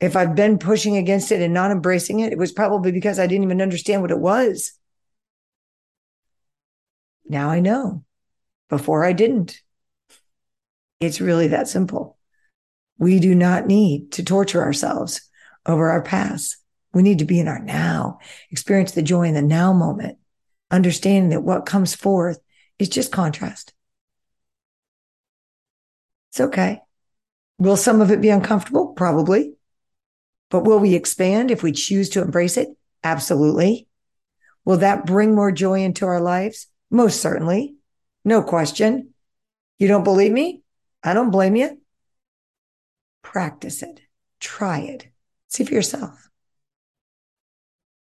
If 0.00 0.16
I've 0.16 0.34
been 0.34 0.58
pushing 0.58 0.96
against 0.96 1.30
it 1.30 1.40
and 1.40 1.54
not 1.54 1.70
embracing 1.70 2.18
it, 2.18 2.32
it 2.32 2.38
was 2.38 2.50
probably 2.50 2.90
because 2.90 3.20
I 3.20 3.28
didn't 3.28 3.44
even 3.44 3.62
understand 3.62 4.02
what 4.02 4.10
it 4.10 4.18
was. 4.18 4.72
Now 7.28 7.50
I 7.50 7.60
know. 7.60 8.04
Before 8.68 9.04
I 9.04 9.12
didn't. 9.12 9.60
It's 11.00 11.20
really 11.20 11.48
that 11.48 11.68
simple. 11.68 12.18
We 12.98 13.20
do 13.20 13.34
not 13.34 13.66
need 13.66 14.12
to 14.12 14.24
torture 14.24 14.62
ourselves 14.62 15.20
over 15.64 15.90
our 15.90 16.02
past. 16.02 16.56
We 16.92 17.02
need 17.02 17.20
to 17.20 17.24
be 17.24 17.38
in 17.38 17.48
our 17.48 17.60
now, 17.60 18.18
experience 18.50 18.92
the 18.92 19.02
joy 19.02 19.28
in 19.28 19.34
the 19.34 19.42
now 19.42 19.72
moment, 19.72 20.18
understanding 20.70 21.30
that 21.30 21.42
what 21.42 21.66
comes 21.66 21.94
forth 21.94 22.40
is 22.78 22.88
just 22.88 23.12
contrast. 23.12 23.72
It's 26.30 26.40
okay. 26.40 26.80
Will 27.58 27.76
some 27.76 28.00
of 28.00 28.10
it 28.10 28.20
be 28.20 28.30
uncomfortable? 28.30 28.88
Probably. 28.88 29.54
But 30.50 30.64
will 30.64 30.78
we 30.78 30.94
expand 30.94 31.50
if 31.50 31.62
we 31.62 31.72
choose 31.72 32.08
to 32.10 32.22
embrace 32.22 32.56
it? 32.56 32.68
Absolutely. 33.04 33.86
Will 34.64 34.78
that 34.78 35.06
bring 35.06 35.34
more 35.34 35.52
joy 35.52 35.82
into 35.82 36.06
our 36.06 36.20
lives? 36.20 36.67
Most 36.90 37.20
certainly. 37.20 37.76
No 38.24 38.42
question. 38.42 39.14
You 39.78 39.88
don't 39.88 40.04
believe 40.04 40.32
me? 40.32 40.62
I 41.02 41.14
don't 41.14 41.30
blame 41.30 41.56
you. 41.56 41.80
Practice 43.22 43.82
it. 43.82 44.00
Try 44.40 44.80
it. 44.80 45.08
See 45.48 45.64
for 45.64 45.74
yourself. 45.74 46.28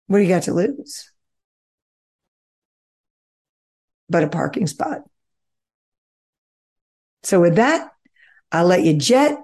What 0.08 0.18
do 0.18 0.24
you 0.24 0.30
got 0.30 0.44
to 0.44 0.54
lose? 0.54 1.12
But 4.10 4.24
a 4.24 4.28
parking 4.28 4.68
spot. 4.68 5.04
So, 7.24 7.40
with 7.40 7.56
that, 7.56 7.90
I'll 8.52 8.66
let 8.66 8.84
you 8.84 8.94
jet. 8.94 9.40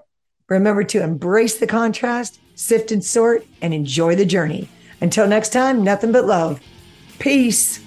Remember 0.50 0.84
to 0.84 1.02
embrace 1.02 1.58
the 1.58 1.68
contrast, 1.68 2.40
sift 2.56 2.92
and 2.92 3.04
sort, 3.04 3.46
and 3.62 3.74
enjoy 3.74 4.16
the 4.16 4.26
journey. 4.26 4.68
Until 5.02 5.28
next 5.28 5.54
time, 5.54 5.84
nothing 5.84 6.12
but 6.12 6.26
love. 6.26 6.60
Peace. 7.20 7.80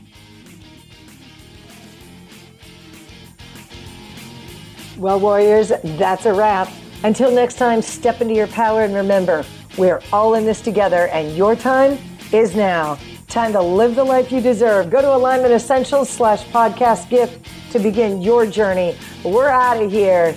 Well, 5.02 5.18
Warriors, 5.18 5.72
that's 5.82 6.26
a 6.26 6.32
wrap. 6.32 6.70
Until 7.02 7.32
next 7.32 7.56
time, 7.56 7.82
step 7.82 8.20
into 8.20 8.34
your 8.34 8.46
power 8.46 8.84
and 8.84 8.94
remember, 8.94 9.44
we're 9.76 10.00
all 10.12 10.34
in 10.34 10.44
this 10.44 10.60
together, 10.60 11.08
and 11.08 11.36
your 11.36 11.56
time 11.56 11.98
is 12.30 12.54
now. 12.54 12.96
Time 13.26 13.50
to 13.50 13.60
live 13.60 13.96
the 13.96 14.04
life 14.04 14.30
you 14.30 14.40
deserve. 14.40 14.90
Go 14.90 15.02
to 15.02 15.12
Alignment 15.12 15.52
Essentials 15.52 16.08
slash 16.08 16.44
podcast 16.50 17.08
gift 17.10 17.44
to 17.72 17.80
begin 17.80 18.22
your 18.22 18.46
journey. 18.46 18.96
We're 19.24 19.48
out 19.48 19.82
of 19.82 19.90
here. 19.90 20.36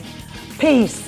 Peace. 0.58 1.05